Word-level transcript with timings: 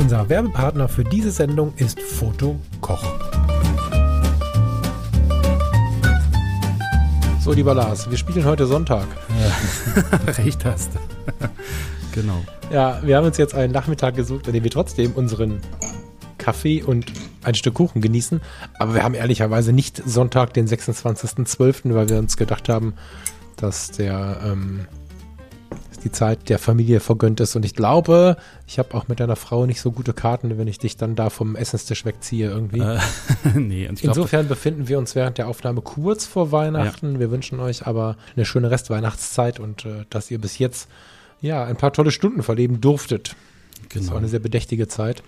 Unser 0.00 0.30
Werbepartner 0.30 0.88
für 0.88 1.04
diese 1.04 1.30
Sendung 1.30 1.74
ist 1.76 2.00
Foto 2.00 2.58
Koch. 2.80 3.04
So, 7.42 7.52
lieber 7.52 7.74
Lars, 7.74 8.10
wir 8.10 8.16
spielen 8.16 8.46
heute 8.46 8.66
Sonntag. 8.66 9.06
Recht 10.38 10.64
hast. 10.64 10.92
genau. 12.12 12.42
Ja, 12.72 12.98
wir 13.02 13.18
haben 13.18 13.26
uns 13.26 13.36
jetzt 13.36 13.54
einen 13.54 13.74
Nachmittag 13.74 14.16
gesucht, 14.16 14.46
an 14.46 14.54
dem 14.54 14.64
wir 14.64 14.70
trotzdem 14.70 15.12
unseren 15.12 15.60
Kaffee 16.38 16.82
und 16.82 17.12
ein 17.44 17.54
Stück 17.54 17.74
Kuchen 17.74 18.00
genießen. 18.00 18.40
Aber 18.78 18.94
wir 18.94 19.02
haben 19.02 19.14
ehrlicherweise 19.14 19.74
nicht 19.74 20.02
Sonntag, 20.06 20.54
den 20.54 20.66
26.12., 20.66 21.94
weil 21.94 22.08
wir 22.08 22.18
uns 22.18 22.38
gedacht 22.38 22.70
haben, 22.70 22.94
dass 23.56 23.90
der 23.90 24.40
ähm, 24.46 24.86
die 26.04 26.12
Zeit 26.12 26.48
der 26.48 26.58
Familie 26.58 27.00
vergönnt 27.00 27.40
ist. 27.40 27.56
Und 27.56 27.64
ich 27.64 27.74
glaube, 27.74 28.36
ich 28.66 28.78
habe 28.78 28.94
auch 28.94 29.08
mit 29.08 29.20
deiner 29.20 29.36
Frau 29.36 29.66
nicht 29.66 29.80
so 29.80 29.92
gute 29.92 30.12
Karten, 30.12 30.56
wenn 30.56 30.68
ich 30.68 30.78
dich 30.78 30.96
dann 30.96 31.14
da 31.14 31.30
vom 31.30 31.56
Essenstisch 31.56 32.04
wegziehe 32.04 32.50
irgendwie. 32.50 32.80
Äh, 32.80 32.98
nee, 33.54 33.86
ich 33.86 34.00
glaub, 34.00 34.16
Insofern 34.16 34.48
befinden 34.48 34.88
wir 34.88 34.98
uns 34.98 35.14
während 35.14 35.38
der 35.38 35.48
Aufnahme 35.48 35.82
kurz 35.82 36.26
vor 36.26 36.52
Weihnachten. 36.52 37.18
Wir 37.18 37.30
wünschen 37.30 37.60
euch 37.60 37.86
aber 37.86 38.16
eine 38.36 38.44
schöne 38.44 38.70
Restweihnachtszeit 38.70 39.60
und 39.60 39.84
äh, 39.84 40.04
dass 40.10 40.30
ihr 40.30 40.40
bis 40.40 40.58
jetzt 40.58 40.88
ja 41.40 41.64
ein 41.64 41.76
paar 41.76 41.92
tolle 41.92 42.10
Stunden 42.10 42.42
verleben 42.42 42.80
durftet. 42.80 43.36
Das 43.88 43.94
war 43.94 44.00
genau. 44.02 44.16
eine 44.16 44.28
sehr 44.28 44.40
bedächtige 44.40 44.88
Zeit. 44.88 45.22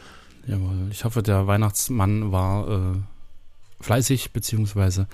Jawohl. 0.46 0.88
Ich 0.90 1.04
hoffe, 1.04 1.22
der 1.22 1.46
Weihnachtsmann 1.46 2.32
war 2.32 2.68
äh, 2.68 2.96
fleißig, 3.80 4.32
beziehungsweise 4.32 5.06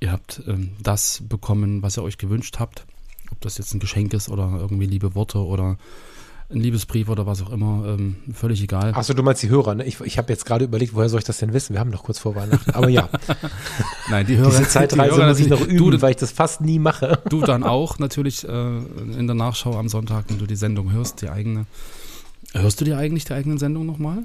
ihr 0.00 0.12
habt 0.12 0.42
ähm, 0.46 0.72
das 0.82 1.22
bekommen, 1.28 1.82
was 1.82 1.96
ihr 1.96 2.02
euch 2.02 2.18
gewünscht 2.18 2.56
habt. 2.58 2.86
Ob 3.30 3.40
das 3.40 3.58
jetzt 3.58 3.74
ein 3.74 3.80
Geschenk 3.80 4.12
ist 4.14 4.28
oder 4.28 4.56
irgendwie 4.60 4.86
liebe 4.86 5.14
Worte 5.14 5.38
oder 5.38 5.76
ein 6.48 6.60
Liebesbrief 6.60 7.08
oder 7.08 7.26
was 7.26 7.42
auch 7.42 7.50
immer, 7.50 7.84
ähm, 7.88 8.16
völlig 8.32 8.62
egal. 8.62 8.94
Achso, 8.94 9.14
du 9.14 9.22
meinst 9.24 9.42
die 9.42 9.48
Hörer, 9.48 9.74
ne? 9.74 9.84
Ich, 9.84 10.00
ich 10.00 10.16
habe 10.16 10.32
jetzt 10.32 10.46
gerade 10.46 10.64
überlegt, 10.64 10.94
woher 10.94 11.08
soll 11.08 11.18
ich 11.18 11.24
das 11.24 11.38
denn 11.38 11.52
wissen? 11.52 11.72
Wir 11.72 11.80
haben 11.80 11.90
doch 11.90 12.04
kurz 12.04 12.20
vor 12.20 12.36
Weihnachten. 12.36 12.70
Aber 12.70 12.88
ja, 12.88 13.08
Nein, 14.10 14.26
die 14.26 14.36
Hörer, 14.36 14.50
diese 14.50 14.68
Zeitreise 14.68 15.10
die 15.10 15.16
Hörer 15.16 15.28
muss 15.30 15.40
ich 15.40 15.48
noch 15.48 15.60
üben, 15.66 15.90
Du, 15.90 16.02
weil 16.02 16.10
ich 16.10 16.16
das 16.18 16.30
fast 16.30 16.60
nie 16.60 16.78
mache. 16.78 17.20
du 17.28 17.40
dann 17.40 17.64
auch 17.64 17.98
natürlich 17.98 18.46
äh, 18.46 18.48
in 18.78 19.26
der 19.26 19.34
Nachschau 19.34 19.76
am 19.76 19.88
Sonntag, 19.88 20.26
wenn 20.28 20.38
du 20.38 20.46
die 20.46 20.54
Sendung 20.54 20.92
hörst, 20.92 21.20
die 21.20 21.30
eigene. 21.30 21.66
Hörst 22.52 22.80
du 22.80 22.84
dir 22.84 22.96
eigentlich 22.96 23.24
die 23.24 23.32
eigenen 23.32 23.58
Sendungen 23.58 23.88
nochmal? 23.88 24.18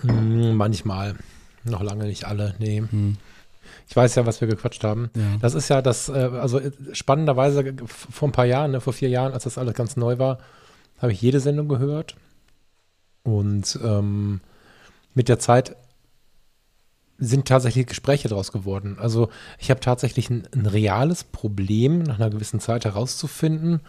Hm, 0.00 0.56
manchmal. 0.56 1.14
Noch 1.62 1.82
lange 1.82 2.06
nicht 2.06 2.24
alle, 2.24 2.56
nee. 2.58 2.82
Hm. 2.90 3.16
Ich 3.88 3.96
weiß 3.96 4.14
ja, 4.14 4.26
was 4.26 4.40
wir 4.40 4.48
gequatscht 4.48 4.84
haben. 4.84 5.10
Ja. 5.16 5.36
Das 5.40 5.54
ist 5.54 5.68
ja 5.68 5.82
das, 5.82 6.08
äh, 6.08 6.12
also 6.12 6.58
äh, 6.58 6.72
spannenderweise 6.92 7.60
äh, 7.60 7.74
vor 7.86 8.28
ein 8.28 8.32
paar 8.32 8.46
Jahren, 8.46 8.72
ne, 8.72 8.80
vor 8.80 8.92
vier 8.92 9.08
Jahren, 9.08 9.32
als 9.32 9.44
das 9.44 9.58
alles 9.58 9.74
ganz 9.74 9.96
neu 9.96 10.18
war, 10.18 10.38
habe 10.98 11.12
ich 11.12 11.20
jede 11.20 11.40
Sendung 11.40 11.68
gehört. 11.68 12.16
Und 13.22 13.78
ähm, 13.82 14.40
mit 15.14 15.28
der 15.28 15.38
Zeit 15.38 15.76
sind 17.18 17.46
tatsächlich 17.46 17.86
Gespräche 17.86 18.28
draus 18.28 18.52
geworden. 18.52 18.96
Also 18.98 19.28
ich 19.58 19.70
habe 19.70 19.80
tatsächlich 19.80 20.30
ein, 20.30 20.48
ein 20.54 20.66
reales 20.66 21.24
Problem, 21.24 22.02
nach 22.02 22.18
einer 22.18 22.30
gewissen 22.30 22.60
Zeit 22.60 22.84
herauszufinden, 22.84 23.80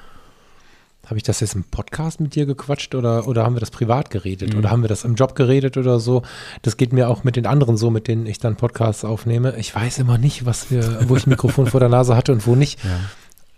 habe 1.05 1.17
ich 1.17 1.23
das 1.23 1.39
jetzt 1.39 1.55
im 1.55 1.63
Podcast 1.63 2.19
mit 2.19 2.35
dir 2.35 2.45
gequatscht 2.45 2.95
oder, 2.95 3.27
oder 3.27 3.43
haben 3.43 3.55
wir 3.55 3.59
das 3.59 3.71
privat 3.71 4.09
geredet 4.09 4.53
Mhm. 4.53 4.59
oder 4.59 4.71
haben 4.71 4.81
wir 4.81 4.88
das 4.89 5.03
im 5.03 5.16
Job 5.16 5.35
geredet 5.35 5.77
oder 5.77 5.99
so? 5.99 6.23
Das 6.61 6.77
geht 6.77 6.93
mir 6.93 7.09
auch 7.09 7.23
mit 7.23 7.35
den 7.35 7.45
anderen 7.45 7.77
so, 7.77 7.89
mit 7.91 8.07
denen 8.07 8.25
ich 8.25 8.39
dann 8.39 8.55
Podcasts 8.55 9.05
aufnehme. 9.05 9.55
Ich 9.57 9.73
weiß 9.75 9.99
immer 9.99 10.17
nicht, 10.17 10.45
was 10.45 10.71
wir, 10.71 11.07
wo 11.09 11.15
ich 11.15 11.27
ein 11.27 11.29
Mikrofon 11.29 11.67
vor 11.67 11.79
der 11.79 11.89
Nase 11.89 12.15
hatte 12.15 12.31
und 12.31 12.45
wo 12.47 12.55
nicht. 12.55 12.83
Ja. 12.83 12.89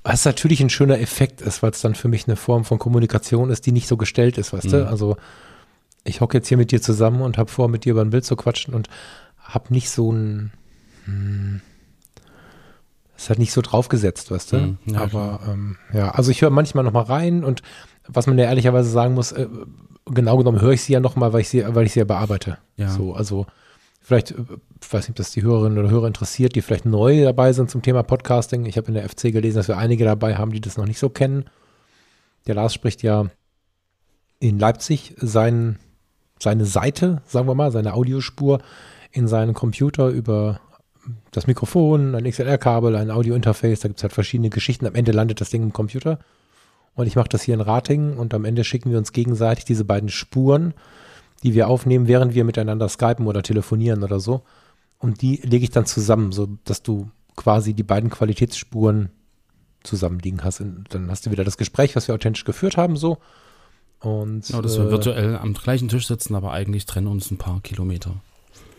Was 0.03 0.23
natürlich 0.25 0.61
ein 0.61 0.69
schöner 0.69 0.99
Effekt 0.99 1.41
ist, 1.41 1.61
weil 1.63 1.71
es 1.71 1.81
dann 1.81 1.95
für 1.95 2.07
mich 2.07 2.27
eine 2.27 2.35
Form 2.37 2.63
von 2.65 2.79
Kommunikation 2.79 3.49
ist, 3.49 3.65
die 3.65 3.71
nicht 3.71 3.87
so 3.87 3.97
gestellt 3.97 4.37
ist, 4.37 4.53
weißt 4.53 4.71
du? 4.71 4.77
Mhm. 4.83 4.87
Also 4.87 5.17
ich 6.03 6.21
hocke 6.21 6.37
jetzt 6.37 6.47
hier 6.47 6.57
mit 6.57 6.71
dir 6.71 6.81
zusammen 6.81 7.21
und 7.21 7.37
habe 7.37 7.51
vor, 7.51 7.67
mit 7.67 7.83
dir 7.83 7.91
über 7.91 8.01
ein 8.01 8.09
Bild 8.11 8.23
zu 8.23 8.35
quatschen 8.37 8.73
und 8.73 8.87
habe 9.41 9.73
nicht 9.73 9.89
so 9.89 10.11
ein, 10.11 10.51
hm, 11.05 11.61
es 13.17 13.29
hat 13.29 13.39
nicht 13.39 13.51
so 13.51 13.61
draufgesetzt, 13.61 14.31
weißt 14.31 14.53
du? 14.53 14.57
Mhm. 14.57 14.77
Ja, 14.85 15.01
Aber 15.01 15.39
ähm, 15.47 15.77
ja, 15.91 16.11
also 16.11 16.31
ich 16.31 16.41
höre 16.41 16.51
manchmal 16.51 16.83
noch 16.83 16.93
mal 16.93 17.03
rein 17.03 17.43
und 17.43 17.61
was 18.07 18.27
man 18.27 18.37
ja 18.37 18.45
ehrlicherweise 18.45 18.89
sagen 18.89 19.15
muss, 19.15 19.31
äh, 19.31 19.47
genau 20.05 20.37
genommen 20.37 20.61
höre 20.61 20.73
ich 20.73 20.83
sie 20.83 20.93
ja 20.93 20.99
noch 20.99 21.15
mal, 21.15 21.33
weil 21.33 21.41
ich 21.41 21.49
sie, 21.49 21.63
weil 21.67 21.85
ich 21.85 21.93
sie 21.93 21.99
ja 21.99 22.05
bearbeite. 22.05 22.57
Ja. 22.77 22.89
So, 22.89 23.13
also 23.13 23.47
vielleicht, 24.01 24.31
äh, 24.31 24.35
ich 24.81 24.93
weiß 24.93 25.05
nicht, 25.05 25.11
ob 25.11 25.15
das 25.15 25.31
die 25.31 25.41
Hörerinnen 25.41 25.77
oder 25.77 25.89
Hörer 25.89 26.07
interessiert, 26.07 26.55
die 26.55 26.61
vielleicht 26.61 26.85
neu 26.85 27.23
dabei 27.23 27.53
sind 27.53 27.71
zum 27.71 27.81
Thema 27.81 28.03
Podcasting. 28.03 28.65
Ich 28.65 28.77
habe 28.77 28.87
in 28.87 28.93
der 28.93 29.09
FC 29.09 29.31
gelesen, 29.33 29.57
dass 29.57 29.67
wir 29.67 29.77
einige 29.77 30.05
dabei 30.05 30.37
haben, 30.37 30.51
die 30.51 30.61
das 30.61 30.77
noch 30.77 30.85
nicht 30.85 30.99
so 30.99 31.09
kennen. 31.09 31.45
Der 32.45 32.55
Lars 32.55 32.73
spricht 32.73 33.03
ja 33.03 33.25
in 34.39 34.59
Leipzig 34.59 35.15
sein, 35.17 35.79
seine 36.39 36.65
Seite, 36.65 37.23
sagen 37.25 37.47
wir 37.47 37.55
mal, 37.55 37.71
seine 37.71 37.93
Audiospur 37.93 38.59
in 39.11 39.27
seinen 39.27 39.55
Computer 39.55 40.09
über 40.09 40.61
das 41.31 41.47
Mikrofon, 41.47 42.15
ein 42.15 42.29
XLR-Kabel, 42.29 42.95
ein 42.95 43.11
Audio-Interface, 43.11 43.81
da 43.81 43.87
gibt 43.87 43.99
es 43.99 44.03
halt 44.03 44.13
verschiedene 44.13 44.49
Geschichten. 44.49 44.85
Am 44.85 44.95
Ende 44.95 45.11
landet 45.11 45.41
das 45.41 45.49
Ding 45.49 45.63
im 45.63 45.73
Computer. 45.73 46.19
Und 46.95 47.07
ich 47.07 47.15
mache 47.15 47.29
das 47.29 47.43
hier 47.43 47.53
in 47.53 47.61
Ratingen 47.61 48.17
und 48.17 48.33
am 48.33 48.43
Ende 48.43 48.63
schicken 48.63 48.89
wir 48.89 48.97
uns 48.97 49.11
gegenseitig 49.11 49.65
diese 49.65 49.85
beiden 49.85 50.09
Spuren, 50.09 50.73
die 51.43 51.53
wir 51.53 51.67
aufnehmen, 51.67 52.07
während 52.07 52.33
wir 52.33 52.43
miteinander 52.43 52.89
skypen 52.89 53.27
oder 53.27 53.43
telefonieren 53.43 54.03
oder 54.03 54.19
so. 54.19 54.41
Und 54.97 55.21
die 55.21 55.35
lege 55.43 55.63
ich 55.63 55.69
dann 55.69 55.85
zusammen, 55.85 56.31
so 56.31 56.57
dass 56.65 56.81
du 56.81 57.11
quasi 57.35 57.73
die 57.73 57.83
beiden 57.83 58.09
Qualitätsspuren 58.09 59.09
zusammenliegen 59.83 60.43
hast. 60.43 60.61
Und 60.61 60.85
dann 60.89 61.11
hast 61.11 61.25
du 61.25 61.31
wieder 61.31 61.43
das 61.43 61.57
Gespräch, 61.57 61.95
was 61.95 62.07
wir 62.07 62.15
authentisch 62.15 62.45
geführt 62.45 62.77
haben, 62.77 62.97
so. 62.97 63.19
Und 63.99 64.47
Genau, 64.47 64.61
dass 64.61 64.75
äh, 64.75 64.79
wir 64.79 64.91
virtuell 64.91 65.37
am 65.37 65.53
gleichen 65.53 65.87
Tisch 65.87 66.07
sitzen, 66.07 66.35
aber 66.35 66.51
eigentlich 66.51 66.85
trennen 66.85 67.07
uns 67.07 67.31
ein 67.31 67.37
paar 67.37 67.61
Kilometer. 67.61 68.15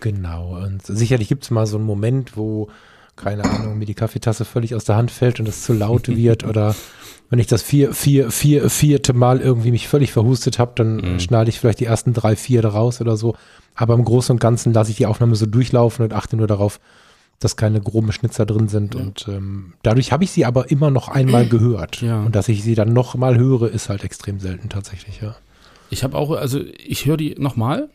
Genau. 0.01 0.57
Und 0.63 0.85
sicherlich 0.87 1.29
gibt 1.29 1.45
es 1.45 1.51
mal 1.51 1.67
so 1.67 1.77
einen 1.77 1.87
Moment, 1.87 2.37
wo, 2.37 2.69
keine 3.17 3.45
Ahnung, 3.45 3.79
mir 3.79 3.87
die 3.87 3.95
Kaffeetasse 3.95 4.45
völlig 4.45 4.75
aus 4.75 4.85
der 4.85 4.97
Hand 4.97 5.11
fällt 5.11 5.41
und 5.41 5.49
es 5.49 5.63
zu 5.63 5.73
laut 5.73 6.09
wird 6.17 6.45
oder 6.45 6.75
wenn 7.31 7.39
ich 7.39 7.47
das 7.47 7.63
vier, 7.63 7.93
vier, 7.93 8.31
vier, 8.31 8.71
vierte 8.71 9.13
Mal 9.13 9.41
irgendwie 9.41 9.71
mich 9.71 9.87
völlig 9.89 10.13
verhustet 10.13 10.59
habe, 10.59 10.73
dann 10.77 10.97
Mhm. 10.97 11.21
schneide 11.21 11.51
ich 11.51 11.61
vielleicht 11.61 11.81
die 11.81 11.85
ersten 11.85 12.15
drei, 12.15 12.37
vier 12.37 12.65
raus 12.65 13.01
oder 13.03 13.17
so. 13.19 13.37
Aber 13.75 13.95
im 13.95 14.05
Großen 14.05 14.33
und 14.35 14.41
Ganzen 14.41 14.73
lasse 14.73 14.91
ich 14.91 14.97
die 14.97 15.07
Aufnahme 15.07 15.37
so 15.37 15.45
durchlaufen 15.47 16.05
und 16.05 16.13
achte 16.15 16.37
nur 16.37 16.47
darauf, 16.47 16.81
dass 17.39 17.57
keine 17.57 17.81
groben 17.81 18.11
Schnitzer 18.13 18.47
drin 18.47 18.67
sind. 18.69 18.95
Ja. 18.95 19.01
Und 19.03 19.27
ähm, 19.29 19.75
dadurch 19.83 20.11
habe 20.11 20.25
ich 20.25 20.31
sie 20.31 20.45
aber 20.47 20.71
immer 20.71 20.91
noch 20.91 21.09
einmal 21.09 21.47
gehört. 21.49 22.01
Ja. 22.01 22.23
Und 22.23 22.35
dass 22.35 22.49
ich 22.49 22.65
sie 22.65 22.75
dann 22.75 22.93
noch 22.95 23.15
mal 23.15 23.37
höre, 23.37 23.71
ist 23.71 23.89
halt 23.91 24.05
extrem 24.05 24.41
selten 24.41 24.69
tatsächlich, 24.71 25.21
ja. 25.21 25.37
Ich 25.91 26.05
habe 26.05 26.17
auch, 26.19 26.33
also 26.33 26.61
ich 26.85 27.07
höre 27.07 27.17
die 27.17 27.35
nochmal, 27.39 27.89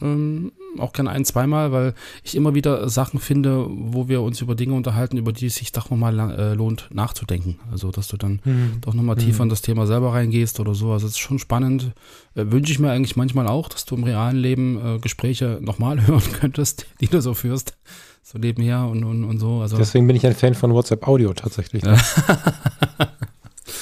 ähm, 0.00 0.52
auch 0.78 0.92
gerne 0.92 1.10
ein, 1.10 1.24
zweimal, 1.24 1.72
weil 1.72 1.94
ich 2.22 2.34
immer 2.34 2.54
wieder 2.54 2.88
Sachen 2.88 3.20
finde, 3.20 3.66
wo 3.68 4.08
wir 4.08 4.22
uns 4.22 4.40
über 4.40 4.54
Dinge 4.54 4.74
unterhalten, 4.74 5.16
über 5.16 5.32
die 5.32 5.46
es 5.46 5.56
sich 5.56 5.72
doch 5.72 5.90
nochmal 5.90 6.18
äh, 6.18 6.54
lohnt 6.54 6.88
nachzudenken. 6.92 7.58
Also, 7.70 7.90
dass 7.90 8.08
du 8.08 8.16
dann 8.16 8.40
doch 8.80 8.94
nochmal 8.94 9.16
tiefer 9.16 9.42
in 9.44 9.48
das 9.48 9.62
Thema 9.62 9.86
selber 9.86 10.12
reingehst 10.12 10.60
oder 10.60 10.74
so. 10.74 10.92
Also, 10.92 11.06
es 11.06 11.12
ist 11.12 11.18
schon 11.18 11.38
spannend. 11.38 11.92
Äh, 12.34 12.46
Wünsche 12.50 12.72
ich 12.72 12.78
mir 12.78 12.90
eigentlich 12.90 13.16
manchmal 13.16 13.46
auch, 13.46 13.68
dass 13.68 13.84
du 13.84 13.94
im 13.94 14.04
realen 14.04 14.36
Leben 14.36 14.78
äh, 14.84 14.98
Gespräche 14.98 15.58
nochmal 15.60 16.06
hören 16.06 16.32
könntest, 16.40 16.86
die 17.00 17.08
du 17.08 17.20
so 17.20 17.34
führst. 17.34 17.76
So 18.22 18.38
nebenher 18.38 18.86
und, 18.86 19.04
und, 19.04 19.24
und 19.24 19.38
so. 19.38 19.60
Also, 19.60 19.76
Deswegen 19.76 20.06
bin 20.06 20.16
ich 20.16 20.26
ein 20.26 20.34
Fan 20.34 20.54
von 20.54 20.72
WhatsApp 20.72 21.06
Audio 21.06 21.34
tatsächlich. 21.34 21.82
Ne? 21.82 21.98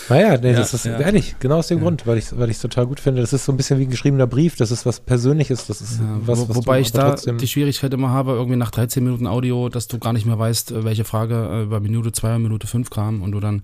naja, 0.09 0.39
nee, 0.39 0.53
Ja, 0.53 0.59
das 0.59 0.75
ist 0.75 0.85
ja. 0.85 0.99
ehrlich, 0.99 1.37
genau 1.41 1.57
aus 1.59 1.69
dem 1.69 1.79
Ja. 1.79 1.85
Grund, 1.85 2.07
weil 2.07 2.19
ich 2.19 2.27
es 2.27 2.39
weil 2.39 2.51
ich's 2.51 2.61
total 2.61 2.87
gut 2.87 3.01
finde. 3.01 3.21
Das 3.21 3.33
ist 3.33 3.45
so 3.45 3.53
ein 3.53 3.57
bisschen 3.57 3.79
wie 3.79 3.85
ein 3.85 3.91
geschriebener 3.91 4.27
Brief, 4.27 4.57
das 4.57 4.71
ist 4.71 4.85
was 4.87 5.01
Persönliches, 5.01 5.67
das 5.67 5.81
ist 5.81 6.01
Ja, 6.01 6.19
was, 6.27 6.49
was 6.49 6.57
wobei 6.57 6.81
ich 6.81 6.93
da 6.93 7.15
die 7.15 7.49
Schwierigkeit 7.49 7.93
immer 7.95 8.11
habe, 8.11 8.33
irgendwie 8.33 8.57
nach 8.57 8.71
13 8.71 9.03
Minuten 9.05 9.27
Audio, 9.27 9.69
dass 9.69 9.89
du 9.89 9.99
gar 9.99 10.13
nicht 10.13 10.27
mehr 10.27 10.39
weißt, 10.39 10.73
äh, 10.73 10.85
welche 10.85 11.05
Frage 11.05 11.63
äh, 11.63 11.67
bei 11.67 11.81
Minute 11.81 12.13
2 12.13 12.37
und 12.37 12.43
Minute 12.43 12.67
5 12.67 12.91
kam 12.91 13.23
und 13.23 13.33
du 13.33 13.41
dann, 13.41 13.63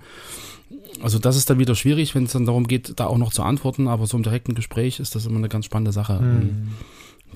also 1.02 1.18
das 1.18 1.36
ist 1.36 1.48
dann 1.50 1.58
wieder 1.58 1.74
schwierig, 1.74 2.14
wenn 2.14 2.24
es 2.24 2.32
dann 2.32 2.46
darum 2.46 2.66
geht, 2.66 2.94
da 3.00 3.06
auch 3.06 3.18
noch 3.18 3.32
zu 3.32 3.42
antworten, 3.42 3.88
aber 3.88 4.06
so 4.06 4.16
im 4.16 4.22
direkten 4.22 4.54
Gespräch 4.54 5.00
ist 5.00 5.14
das 5.14 5.26
immer 5.26 5.38
eine 5.38 5.48
ganz 5.48 5.64
spannende 5.64 5.92
Sache. 5.92 6.18
Hm. 6.18 6.68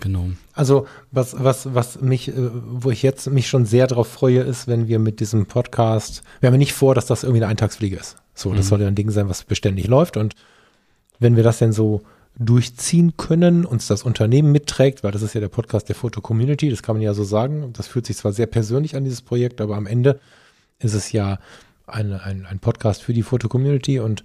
Genau. 0.01 0.31
Also 0.53 0.87
was, 1.11 1.43
was, 1.43 1.75
was 1.75 2.01
mich, 2.01 2.29
äh, 2.29 2.33
wo 2.65 2.91
ich 2.91 3.03
jetzt 3.03 3.31
mich 3.31 3.49
schon 3.49 3.67
sehr 3.67 3.87
darauf 3.87 4.09
freue, 4.09 4.41
ist, 4.41 4.67
wenn 4.67 4.89
wir 4.89 4.99
mit 4.99 5.21
diesem 5.21 5.47
Podcast, 5.47 6.23
wir 6.41 6.49
haben 6.49 6.55
ja 6.55 6.59
nicht 6.59 6.73
vor, 6.73 6.95
dass 6.95 7.07
das 7.07 7.23
irgendwie 7.23 7.43
eine 7.43 7.51
Eintagsfliege 7.51 7.97
ist. 7.97 8.17
So, 8.35 8.53
das 8.55 8.67
Mhm. 8.67 8.69
soll 8.69 8.81
ja 8.83 8.89
ein 8.89 8.95
Ding 8.95 9.11
sein, 9.11 9.29
was 9.29 9.45
beständig 9.45 9.87
läuft 9.87 10.17
und 10.17 10.35
wenn 11.19 11.37
wir 11.37 11.43
das 11.43 11.59
denn 11.59 11.73
so 11.73 12.03
durchziehen 12.39 13.17
können, 13.19 13.65
uns 13.67 13.87
das 13.87 14.03
Unternehmen 14.03 14.51
mitträgt, 14.51 15.05
weil 15.05 15.13
das 15.13 15.21
ist 15.23 15.35
ja 15.35 15.41
der 15.41 15.49
Podcast 15.49 15.89
der 15.89 15.95
Foto 15.97 16.21
Community, 16.23 16.71
das 16.71 16.83
kann 16.83 16.97
man 16.97 17.03
ja 17.03 17.13
so 17.13 17.25
sagen. 17.25 17.73
Das 17.75 17.87
fühlt 17.87 18.07
sich 18.07 18.17
zwar 18.17 18.33
sehr 18.33 18.47
persönlich 18.47 18.97
an 18.97 19.05
dieses 19.05 19.21
Projekt, 19.23 19.61
aber 19.61 19.77
am 19.77 19.87
Ende 19.87 20.19
ist 20.79 20.95
es 20.95 21.13
ja 21.13 21.39
eine, 21.87 22.23
ein, 22.23 22.47
ein 22.47 22.59
Podcast 22.59 23.03
für 23.03 23.13
die 23.13 23.23
Foto 23.23 23.49
Community 23.49 24.01
und 24.01 24.23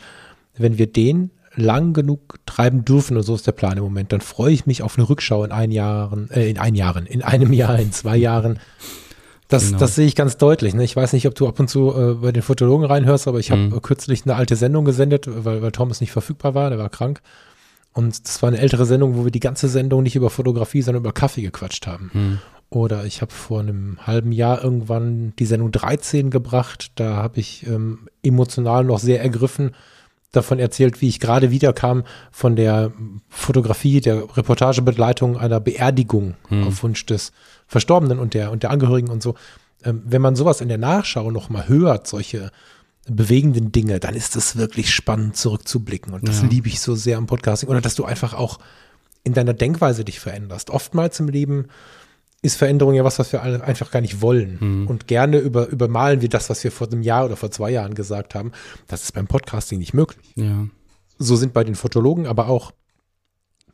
wenn 0.57 0.77
wir 0.77 0.87
den 0.87 1.31
lang 1.57 1.93
genug 1.93 2.39
treiben 2.45 2.85
dürfen, 2.85 3.17
und 3.17 3.23
so 3.23 3.35
ist 3.35 3.47
der 3.47 3.51
Plan 3.51 3.77
im 3.77 3.83
Moment, 3.83 4.13
dann 4.13 4.21
freue 4.21 4.53
ich 4.53 4.65
mich 4.65 4.83
auf 4.83 4.97
eine 4.97 5.09
Rückschau 5.09 5.43
in 5.43 5.51
ein 5.51 5.71
Jahren, 5.71 6.29
äh, 6.31 6.49
in 6.49 6.57
ein 6.57 6.75
Jahren, 6.75 7.05
in 7.05 7.23
einem 7.23 7.51
Jahr, 7.51 7.77
in 7.79 7.91
zwei 7.91 8.15
Jahren. 8.15 8.59
Das, 9.47 9.67
genau. 9.67 9.79
das 9.79 9.95
sehe 9.95 10.05
ich 10.05 10.15
ganz 10.15 10.37
deutlich. 10.37 10.73
Ne? 10.73 10.83
Ich 10.83 10.95
weiß 10.95 11.13
nicht, 11.13 11.25
ob 11.25 11.35
du 11.35 11.47
ab 11.47 11.59
und 11.59 11.69
zu 11.69 11.93
äh, 11.93 12.13
bei 12.15 12.31
den 12.31 12.43
Fotologen 12.43 12.85
reinhörst, 12.85 13.27
aber 13.27 13.39
ich 13.39 13.51
habe 13.51 13.61
mhm. 13.61 13.81
kürzlich 13.81 14.25
eine 14.25 14.35
alte 14.35 14.55
Sendung 14.55 14.85
gesendet, 14.85 15.25
weil, 15.27 15.61
weil 15.61 15.71
Thomas 15.71 16.01
nicht 16.01 16.11
verfügbar 16.11 16.53
war, 16.53 16.69
der 16.69 16.79
war 16.79 16.89
krank. 16.89 17.21
Und 17.93 18.27
das 18.27 18.41
war 18.43 18.49
eine 18.49 18.59
ältere 18.59 18.85
Sendung, 18.85 19.15
wo 19.15 19.23
wir 19.23 19.31
die 19.31 19.39
ganze 19.39 19.69
Sendung 19.69 20.03
nicht 20.03 20.15
über 20.15 20.29
Fotografie, 20.29 20.81
sondern 20.81 21.03
über 21.03 21.13
Kaffee 21.13 21.41
gequatscht 21.41 21.87
haben. 21.87 22.11
Mhm. 22.13 22.39
Oder 22.69 23.05
ich 23.05 23.21
habe 23.21 23.31
vor 23.31 23.61
einem 23.61 23.97
halben 24.05 24.33
Jahr 24.33 24.61
irgendwann 24.61 25.33
die 25.39 25.45
Sendung 25.45 25.71
13 25.71 26.29
gebracht. 26.29 26.91
Da 26.95 27.15
habe 27.15 27.39
ich 27.39 27.65
ähm, 27.65 28.09
emotional 28.21 28.83
noch 28.83 28.99
sehr 28.99 29.21
ergriffen 29.21 29.71
davon 30.31 30.59
erzählt, 30.59 31.01
wie 31.01 31.07
ich 31.07 31.19
gerade 31.19 31.51
wiederkam 31.51 32.03
von 32.31 32.55
der 32.55 32.91
Fotografie, 33.29 34.01
der 34.01 34.37
Reportagebegleitung 34.37 35.37
einer 35.37 35.59
Beerdigung 35.59 36.35
hm. 36.49 36.67
auf 36.67 36.83
Wunsch 36.83 37.05
des 37.05 37.31
Verstorbenen 37.67 38.19
und 38.19 38.33
der, 38.33 38.51
und 38.51 38.63
der 38.63 38.71
Angehörigen 38.71 39.09
und 39.09 39.23
so. 39.23 39.35
Ähm, 39.83 40.03
wenn 40.05 40.21
man 40.21 40.35
sowas 40.35 40.61
in 40.61 40.67
der 40.67 40.77
Nachschau 40.77 41.31
noch 41.31 41.49
mal 41.49 41.67
hört, 41.67 42.07
solche 42.07 42.51
bewegenden 43.09 43.71
Dinge, 43.71 43.99
dann 43.99 44.15
ist 44.15 44.35
es 44.35 44.57
wirklich 44.57 44.93
spannend 44.93 45.37
zurückzublicken. 45.37 46.13
Und 46.13 46.27
das 46.27 46.41
ja. 46.41 46.47
liebe 46.47 46.67
ich 46.67 46.81
so 46.81 46.95
sehr 46.95 47.17
am 47.17 47.27
Podcasting. 47.27 47.69
Oder 47.69 47.81
dass 47.81 47.95
du 47.95 48.03
einfach 48.03 48.33
auch 48.33 48.59
in 49.23 49.33
deiner 49.33 49.53
Denkweise 49.53 50.03
dich 50.03 50.19
veränderst. 50.19 50.69
Oftmals 50.69 51.19
im 51.19 51.29
Leben 51.29 51.67
ist 52.41 52.55
Veränderung 52.55 52.93
ja 52.93 53.03
was, 53.03 53.19
was 53.19 53.31
wir 53.31 53.41
einfach 53.41 53.91
gar 53.91 54.01
nicht 54.01 54.21
wollen. 54.21 54.57
Mhm. 54.59 54.87
Und 54.87 55.07
gerne 55.07 55.39
über, 55.39 55.67
übermalen 55.67 56.21
wir 56.21 56.29
das, 56.29 56.49
was 56.49 56.63
wir 56.63 56.71
vor 56.71 56.87
einem 56.87 57.01
Jahr 57.01 57.25
oder 57.25 57.35
vor 57.35 57.51
zwei 57.51 57.71
Jahren 57.71 57.95
gesagt 57.95 58.35
haben. 58.35 58.51
Das 58.87 59.03
ist 59.03 59.13
beim 59.13 59.27
Podcasting 59.27 59.79
nicht 59.79 59.93
möglich. 59.93 60.33
Ja. 60.35 60.67
So 61.17 61.35
sind 61.35 61.53
bei 61.53 61.63
den 61.63 61.75
Fotologen, 61.75 62.27
aber 62.27 62.47
auch 62.47 62.71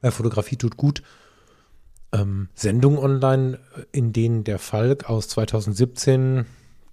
bei 0.02 0.12
Fotografie 0.12 0.56
tut 0.56 0.78
gut 0.78 1.04
ähm, 2.14 2.50
Sendungen 2.56 3.00
online, 3.00 3.60
in 3.92 4.14
denen 4.14 4.44
der 4.44 4.60
Falk 4.60 5.10
aus 5.10 5.28
2017 5.30 6.46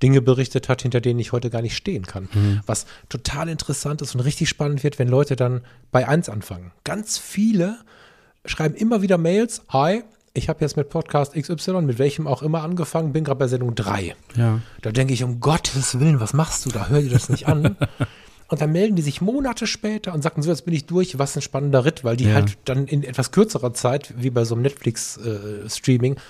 Dinge 0.02 0.22
berichtet 0.22 0.68
hat, 0.68 0.82
hinter 0.82 1.00
denen 1.00 1.20
ich 1.20 1.32
heute 1.32 1.50
gar 1.50 1.62
nicht 1.62 1.76
stehen 1.76 2.06
kann. 2.06 2.28
Mhm. 2.32 2.60
Was 2.66 2.86
total 3.08 3.48
interessant 3.48 4.02
ist 4.02 4.14
und 4.14 4.22
richtig 4.22 4.48
spannend 4.48 4.82
wird, 4.82 4.98
wenn 4.98 5.08
Leute 5.08 5.36
dann 5.36 5.60
bei 5.92 6.08
eins 6.08 6.28
anfangen. 6.28 6.72
Ganz 6.84 7.18
viele 7.18 7.78
schreiben 8.46 8.74
immer 8.74 9.02
wieder 9.02 9.18
Mails, 9.18 9.62
hi, 9.68 10.02
ich 10.40 10.48
habe 10.48 10.62
jetzt 10.62 10.76
mit 10.76 10.88
Podcast 10.88 11.34
XY, 11.34 11.82
mit 11.82 11.98
welchem 11.98 12.26
auch 12.26 12.42
immer 12.42 12.62
angefangen, 12.62 13.12
bin 13.12 13.24
gerade 13.24 13.38
bei 13.38 13.46
Sendung 13.46 13.74
3. 13.74 14.14
Ja. 14.36 14.60
Da 14.80 14.90
denke 14.90 15.12
ich, 15.12 15.22
um 15.22 15.38
Gottes 15.38 16.00
Willen, 16.00 16.18
was 16.18 16.32
machst 16.32 16.64
du 16.64 16.70
da? 16.70 16.88
Hör 16.88 17.02
dir 17.02 17.10
das 17.10 17.28
nicht 17.28 17.46
an. 17.46 17.76
und 18.48 18.60
dann 18.60 18.72
melden 18.72 18.96
die 18.96 19.02
sich 19.02 19.20
Monate 19.20 19.66
später 19.66 20.14
und 20.14 20.22
sagten 20.22 20.40
so, 20.40 20.48
jetzt 20.48 20.64
bin 20.64 20.72
ich 20.72 20.86
durch, 20.86 21.18
was 21.18 21.36
ein 21.36 21.42
spannender 21.42 21.84
Ritt, 21.84 22.04
weil 22.04 22.16
die 22.16 22.24
ja. 22.24 22.36
halt 22.36 22.56
dann 22.64 22.86
in 22.86 23.04
etwas 23.04 23.32
kürzerer 23.32 23.74
Zeit, 23.74 24.14
wie 24.16 24.30
bei 24.30 24.44
so 24.44 24.54
einem 24.54 24.62
Netflix-Streaming, 24.62 26.14
äh, 26.14 26.20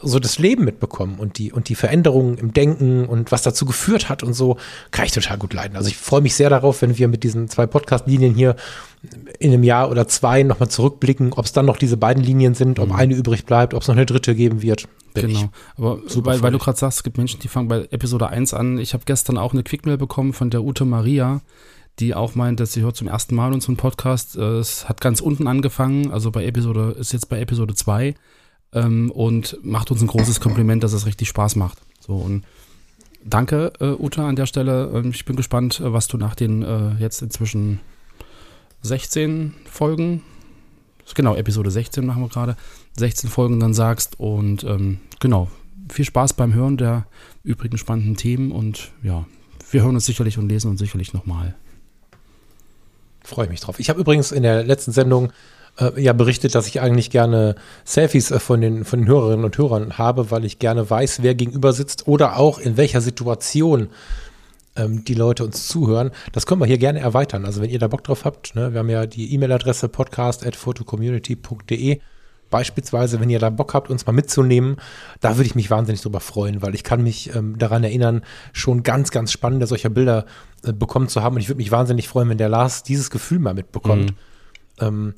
so 0.00 0.18
das 0.18 0.38
Leben 0.38 0.64
mitbekommen 0.64 1.16
und 1.18 1.38
die, 1.38 1.52
und 1.52 1.68
die 1.68 1.74
Veränderungen 1.74 2.38
im 2.38 2.52
Denken 2.52 3.06
und 3.06 3.32
was 3.32 3.42
dazu 3.42 3.64
geführt 3.66 4.08
hat 4.08 4.22
und 4.22 4.32
so, 4.32 4.56
kann 4.90 5.04
ich 5.04 5.12
total 5.12 5.38
gut 5.38 5.52
leiden. 5.54 5.76
Also 5.76 5.88
ich 5.88 5.96
freue 5.96 6.20
mich 6.20 6.34
sehr 6.34 6.50
darauf, 6.50 6.82
wenn 6.82 6.96
wir 6.96 7.08
mit 7.08 7.24
diesen 7.24 7.48
zwei 7.48 7.66
Podcast-Linien 7.66 8.34
hier 8.34 8.56
in 9.38 9.52
einem 9.52 9.62
Jahr 9.62 9.90
oder 9.90 10.06
zwei 10.08 10.42
nochmal 10.42 10.68
zurückblicken, 10.68 11.32
ob 11.32 11.44
es 11.44 11.52
dann 11.52 11.66
noch 11.66 11.76
diese 11.76 11.96
beiden 11.96 12.22
Linien 12.22 12.54
sind, 12.54 12.78
ob 12.78 12.88
mhm. 12.88 12.94
eine 12.94 13.14
übrig 13.14 13.44
bleibt, 13.44 13.74
ob 13.74 13.82
es 13.82 13.88
noch 13.88 13.96
eine 13.96 14.06
dritte 14.06 14.34
geben 14.34 14.62
wird. 14.62 14.88
Genau. 15.14 15.50
Aber 15.76 15.98
weil, 16.24 16.42
weil 16.42 16.52
du 16.52 16.58
gerade 16.58 16.78
sagst, 16.78 16.98
es 16.98 17.02
gibt 17.02 17.18
Menschen, 17.18 17.40
die 17.40 17.48
fangen 17.48 17.68
bei 17.68 17.88
Episode 17.90 18.28
1 18.28 18.54
an. 18.54 18.78
Ich 18.78 18.94
habe 18.94 19.04
gestern 19.04 19.36
auch 19.36 19.52
eine 19.52 19.64
Quickmail 19.64 19.98
bekommen 19.98 20.32
von 20.32 20.50
der 20.50 20.62
Ute 20.62 20.84
Maria, 20.84 21.40
die 21.98 22.14
auch 22.14 22.36
meint, 22.36 22.60
dass 22.60 22.72
sie 22.72 22.82
hört 22.82 22.96
zum 22.96 23.08
ersten 23.08 23.34
Mal 23.34 23.52
unseren 23.52 23.76
Podcast. 23.76 24.36
Es 24.36 24.88
hat 24.88 25.00
ganz 25.00 25.20
unten 25.20 25.48
angefangen, 25.48 26.12
also 26.12 26.30
bei 26.30 26.44
Episode, 26.44 26.94
ist 26.98 27.12
jetzt 27.12 27.28
bei 27.28 27.40
Episode 27.40 27.74
2 27.74 28.14
ähm, 28.72 29.10
und 29.10 29.58
macht 29.62 29.90
uns 29.90 30.00
ein 30.00 30.06
großes 30.06 30.40
Kompliment, 30.40 30.82
dass 30.82 30.92
es 30.92 31.06
richtig 31.06 31.28
Spaß 31.28 31.56
macht. 31.56 31.78
So 32.00 32.16
und 32.16 32.44
danke, 33.24 33.72
äh, 33.80 33.90
Uta, 33.90 34.28
an 34.28 34.36
der 34.36 34.46
Stelle. 34.46 34.90
Ähm, 34.94 35.10
ich 35.10 35.24
bin 35.24 35.36
gespannt, 35.36 35.80
äh, 35.80 35.92
was 35.92 36.08
du 36.08 36.16
nach 36.16 36.34
den 36.34 36.62
äh, 36.62 36.94
jetzt 36.98 37.22
inzwischen 37.22 37.80
16 38.82 39.54
Folgen, 39.70 40.22
genau, 41.14 41.34
Episode 41.34 41.70
16 41.70 42.06
machen 42.06 42.22
wir 42.22 42.28
gerade, 42.28 42.56
16 42.96 43.30
Folgen 43.30 43.60
dann 43.60 43.74
sagst. 43.74 44.18
Und 44.20 44.64
ähm, 44.64 45.00
genau, 45.20 45.50
viel 45.88 46.04
Spaß 46.04 46.34
beim 46.34 46.54
Hören 46.54 46.76
der 46.76 47.06
übrigen 47.44 47.78
spannenden 47.78 48.16
Themen 48.16 48.52
und 48.52 48.92
ja, 49.02 49.26
wir 49.70 49.82
hören 49.82 49.94
uns 49.94 50.06
sicherlich 50.06 50.38
und 50.38 50.48
lesen 50.48 50.70
uns 50.70 50.80
sicherlich 50.80 51.12
nochmal. 51.12 51.54
Freue 53.22 53.46
ich 53.46 53.50
mich 53.50 53.60
drauf. 53.60 53.78
Ich 53.78 53.90
habe 53.90 54.00
übrigens 54.00 54.32
in 54.32 54.42
der 54.42 54.64
letzten 54.64 54.92
Sendung 54.92 55.32
äh, 55.78 56.00
ja 56.00 56.12
berichtet, 56.12 56.54
dass 56.54 56.66
ich 56.66 56.80
eigentlich 56.80 57.10
gerne 57.10 57.54
Selfies 57.84 58.30
äh, 58.30 58.38
von, 58.38 58.60
den, 58.60 58.84
von 58.84 59.00
den 59.00 59.08
Hörerinnen 59.08 59.44
und 59.44 59.58
Hörern 59.58 59.98
habe, 59.98 60.30
weil 60.30 60.44
ich 60.44 60.58
gerne 60.58 60.88
weiß, 60.88 61.22
wer 61.22 61.34
gegenüber 61.34 61.72
sitzt 61.72 62.06
oder 62.06 62.36
auch 62.36 62.58
in 62.58 62.76
welcher 62.76 63.00
Situation 63.00 63.88
ähm, 64.76 65.04
die 65.04 65.14
Leute 65.14 65.44
uns 65.44 65.68
zuhören. 65.68 66.10
Das 66.32 66.46
können 66.46 66.60
wir 66.60 66.66
hier 66.66 66.78
gerne 66.78 67.00
erweitern. 67.00 67.44
Also 67.44 67.60
wenn 67.60 67.70
ihr 67.70 67.78
da 67.78 67.88
Bock 67.88 68.04
drauf 68.04 68.24
habt, 68.24 68.54
ne, 68.54 68.72
wir 68.72 68.80
haben 68.80 68.90
ja 68.90 69.06
die 69.06 69.34
E-Mail-Adresse 69.34 69.88
podcast.photocommunity.de. 69.88 72.00
Beispielsweise, 72.50 73.20
wenn 73.20 73.28
ihr 73.28 73.40
da 73.40 73.50
Bock 73.50 73.74
habt, 73.74 73.90
uns 73.90 74.06
mal 74.06 74.14
mitzunehmen, 74.14 74.76
da 75.20 75.36
würde 75.36 75.44
ich 75.44 75.54
mich 75.54 75.70
wahnsinnig 75.70 76.00
drüber 76.00 76.20
freuen, 76.20 76.62
weil 76.62 76.74
ich 76.74 76.82
kann 76.82 77.02
mich 77.02 77.34
ähm, 77.34 77.58
daran 77.58 77.84
erinnern, 77.84 78.22
schon 78.54 78.82
ganz, 78.82 79.10
ganz 79.10 79.32
spannende 79.32 79.66
solcher 79.66 79.90
Bilder 79.90 80.24
äh, 80.64 80.72
bekommen 80.72 81.08
zu 81.08 81.22
haben. 81.22 81.36
Und 81.36 81.42
ich 81.42 81.50
würde 81.50 81.58
mich 81.58 81.70
wahnsinnig 81.70 82.08
freuen, 82.08 82.30
wenn 82.30 82.38
der 82.38 82.48
Lars 82.48 82.84
dieses 82.84 83.10
Gefühl 83.10 83.38
mal 83.38 83.52
mitbekommt. 83.52 84.12
Mhm. 84.12 84.16
Ähm, 84.80 85.14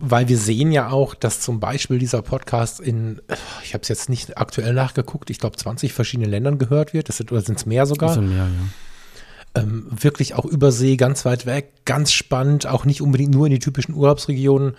weil 0.00 0.28
wir 0.28 0.38
sehen 0.38 0.72
ja 0.72 0.90
auch, 0.90 1.14
dass 1.14 1.40
zum 1.40 1.60
Beispiel 1.60 1.98
dieser 1.98 2.22
Podcast 2.22 2.80
in, 2.80 3.20
ich 3.62 3.74
habe 3.74 3.82
es 3.82 3.88
jetzt 3.88 4.08
nicht 4.08 4.36
aktuell 4.36 4.74
nachgeguckt, 4.74 5.30
ich 5.30 5.38
glaube 5.38 5.56
20 5.56 5.92
verschiedenen 5.92 6.30
Ländern 6.30 6.58
gehört 6.58 6.92
wird. 6.92 7.08
Das 7.08 7.18
sind, 7.18 7.30
oder 7.30 7.40
sind 7.40 7.58
es 7.58 7.66
mehr 7.66 7.86
sogar? 7.86 8.08
Das 8.08 8.16
sind 8.16 8.28
mehr, 8.28 8.48
ja. 8.48 9.62
Ähm, 9.62 9.86
wirklich 9.90 10.34
auch 10.34 10.46
übersee, 10.46 10.96
ganz 10.96 11.24
weit 11.24 11.44
weg, 11.44 11.72
ganz 11.84 12.10
spannend, 12.12 12.66
auch 12.66 12.84
nicht 12.84 13.02
unbedingt 13.02 13.32
nur 13.32 13.46
in 13.46 13.52
die 13.52 13.58
typischen 13.58 13.94
Urlaubsregionen. 13.94 14.74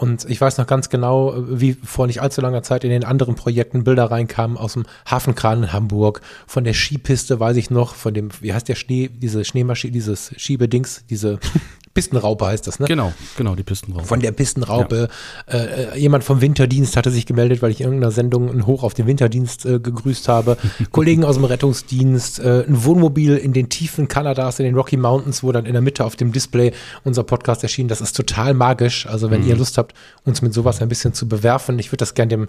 Und 0.00 0.24
ich 0.30 0.40
weiß 0.40 0.56
noch 0.56 0.66
ganz 0.66 0.88
genau, 0.88 1.34
wie 1.46 1.74
vor 1.74 2.06
nicht 2.06 2.22
allzu 2.22 2.40
langer 2.40 2.62
Zeit 2.62 2.84
in 2.84 2.90
den 2.90 3.04
anderen 3.04 3.34
Projekten 3.34 3.84
Bilder 3.84 4.10
reinkamen 4.10 4.56
aus 4.56 4.72
dem 4.72 4.86
Hafenkran 5.04 5.64
in 5.64 5.72
Hamburg, 5.74 6.22
von 6.46 6.64
der 6.64 6.72
Skipiste 6.72 7.38
weiß 7.38 7.56
ich 7.58 7.70
noch, 7.70 7.94
von 7.94 8.14
dem, 8.14 8.30
wie 8.40 8.54
heißt 8.54 8.66
der 8.68 8.76
Schnee, 8.76 9.10
diese 9.12 9.44
Schneemaschine, 9.44 9.92
dieses 9.92 10.32
Schiebedings, 10.38 11.04
diese 11.10 11.38
Pistenraupe 11.92 12.46
heißt 12.46 12.68
das, 12.68 12.78
ne? 12.78 12.86
Genau, 12.86 13.12
genau, 13.36 13.56
die 13.56 13.64
Pistenraupe. 13.64 14.06
Von 14.06 14.20
der 14.20 14.30
Pistenraupe. 14.30 15.08
Ja. 15.48 15.54
Äh, 15.54 15.96
äh, 15.96 15.98
jemand 15.98 16.22
vom 16.22 16.40
Winterdienst 16.40 16.96
hatte 16.96 17.10
sich 17.10 17.26
gemeldet, 17.26 17.62
weil 17.62 17.72
ich 17.72 17.80
in 17.80 17.86
irgendeiner 17.86 18.12
Sendung 18.12 18.48
ein 18.48 18.64
Hoch 18.64 18.84
auf 18.84 18.94
den 18.94 19.08
Winterdienst 19.08 19.66
äh, 19.66 19.80
gegrüßt 19.80 20.28
habe. 20.28 20.56
Kollegen 20.92 21.24
aus 21.24 21.34
dem 21.34 21.44
Rettungsdienst, 21.44 22.38
äh, 22.38 22.64
ein 22.68 22.84
Wohnmobil 22.84 23.36
in 23.36 23.52
den 23.52 23.70
Tiefen 23.70 24.06
Kanadas, 24.06 24.60
in 24.60 24.66
den 24.66 24.76
Rocky 24.76 24.96
Mountains, 24.96 25.42
wo 25.42 25.50
dann 25.50 25.66
in 25.66 25.72
der 25.72 25.82
Mitte 25.82 26.04
auf 26.04 26.14
dem 26.14 26.30
Display 26.30 26.72
unser 27.02 27.24
Podcast 27.24 27.64
erschien. 27.64 27.88
Das 27.88 28.00
ist 28.00 28.14
total 28.16 28.54
magisch. 28.54 29.06
Also 29.06 29.32
wenn 29.32 29.42
mhm. 29.42 29.48
ihr 29.48 29.56
Lust 29.56 29.76
habt, 29.76 29.94
uns 30.24 30.42
mit 30.42 30.54
sowas 30.54 30.80
ein 30.80 30.88
bisschen 30.88 31.12
zu 31.12 31.26
bewerfen, 31.26 31.76
ich 31.80 31.88
würde 31.88 31.98
das 31.98 32.14
gerne 32.14 32.28
dem, 32.28 32.48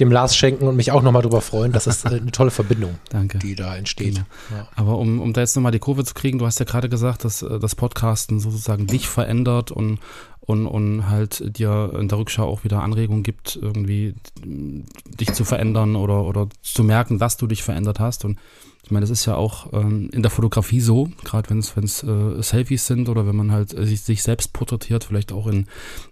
dem 0.00 0.12
Lars 0.12 0.36
schenken 0.36 0.66
und 0.68 0.76
mich 0.76 0.92
auch 0.92 1.02
nochmal 1.02 1.22
darüber 1.22 1.40
freuen. 1.40 1.72
Das 1.72 1.86
ist 1.86 2.04
äh, 2.04 2.08
eine 2.08 2.30
tolle 2.30 2.50
Verbindung, 2.50 2.98
Danke. 3.08 3.38
die 3.38 3.54
da 3.54 3.74
entsteht. 3.74 4.16
Genau. 4.16 4.26
Ja. 4.50 4.68
Aber 4.76 4.98
um, 4.98 5.18
um 5.20 5.32
da 5.32 5.40
jetzt 5.40 5.56
nochmal 5.56 5.72
die 5.72 5.78
Kurve 5.78 6.04
zu 6.04 6.12
kriegen, 6.12 6.38
du 6.38 6.44
hast 6.44 6.60
ja 6.60 6.66
gerade 6.66 6.90
gesagt, 6.90 7.24
dass 7.24 7.40
äh, 7.40 7.58
das 7.58 7.74
Podcasten 7.74 8.38
sozusagen 8.38 8.81
sozusagen 8.82 8.86
dich 8.86 9.08
verändert 9.08 9.70
und, 9.70 9.98
und, 10.40 10.66
und 10.66 11.08
halt 11.08 11.56
dir 11.56 11.92
in 11.98 12.08
der 12.08 12.18
Rückschau 12.18 12.46
auch 12.46 12.64
wieder 12.64 12.82
Anregungen 12.82 13.22
gibt, 13.22 13.58
irgendwie 13.60 14.14
dich 14.44 15.32
zu 15.32 15.44
verändern 15.44 15.96
oder, 15.96 16.24
oder 16.24 16.48
zu 16.62 16.84
merken, 16.84 17.18
dass 17.18 17.36
du 17.36 17.46
dich 17.46 17.62
verändert 17.62 18.00
hast. 18.00 18.24
Und 18.24 18.38
ich 18.84 18.90
meine, 18.90 19.02
das 19.02 19.10
ist 19.10 19.26
ja 19.26 19.36
auch 19.36 19.72
ähm, 19.72 20.10
in 20.12 20.22
der 20.22 20.30
Fotografie 20.30 20.80
so, 20.80 21.08
gerade 21.24 21.48
wenn 21.50 21.58
es 21.58 22.02
äh, 22.02 22.42
Selfies 22.42 22.86
sind 22.86 23.08
oder 23.08 23.26
wenn 23.26 23.36
man 23.36 23.52
halt 23.52 23.70
sich, 23.70 24.00
sich 24.02 24.22
selbst 24.22 24.52
porträtiert, 24.52 25.04
vielleicht 25.04 25.32
auch 25.32 25.46
in, 25.46 25.66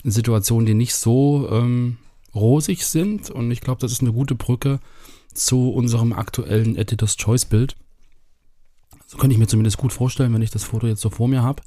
in 0.05 0.11
Situationen, 0.13 0.67
die 0.67 0.75
nicht 0.75 0.95
so 0.95 1.49
ähm, 1.51 1.97
rosig 2.35 2.87
sind. 2.87 3.31
Und 3.31 3.51
ich 3.51 3.61
glaube, 3.61 3.81
das 3.81 3.91
ist 3.91 4.03
eine 4.03 4.13
gute 4.13 4.37
Brücke 4.37 4.79
zu 5.35 5.71
unserem 5.71 6.13
aktuellen 6.13 6.77
Editor's 6.77 7.17
Choice 7.17 7.45
Bild. 7.45 7.77
So 9.07 9.19
könnte 9.19 9.35
ich 9.35 9.41
mir 9.41 9.49
zumindest 9.49 9.79
gut 9.79 9.93
vorstellen, 9.93 10.33
wenn 10.33 10.43
ich 10.43 10.51
das 10.51 10.63
Foto 10.63 10.87
jetzt 10.87 11.01
so 11.01 11.11
vor 11.11 11.27
mir 11.27 11.43
habe. 11.43 11.63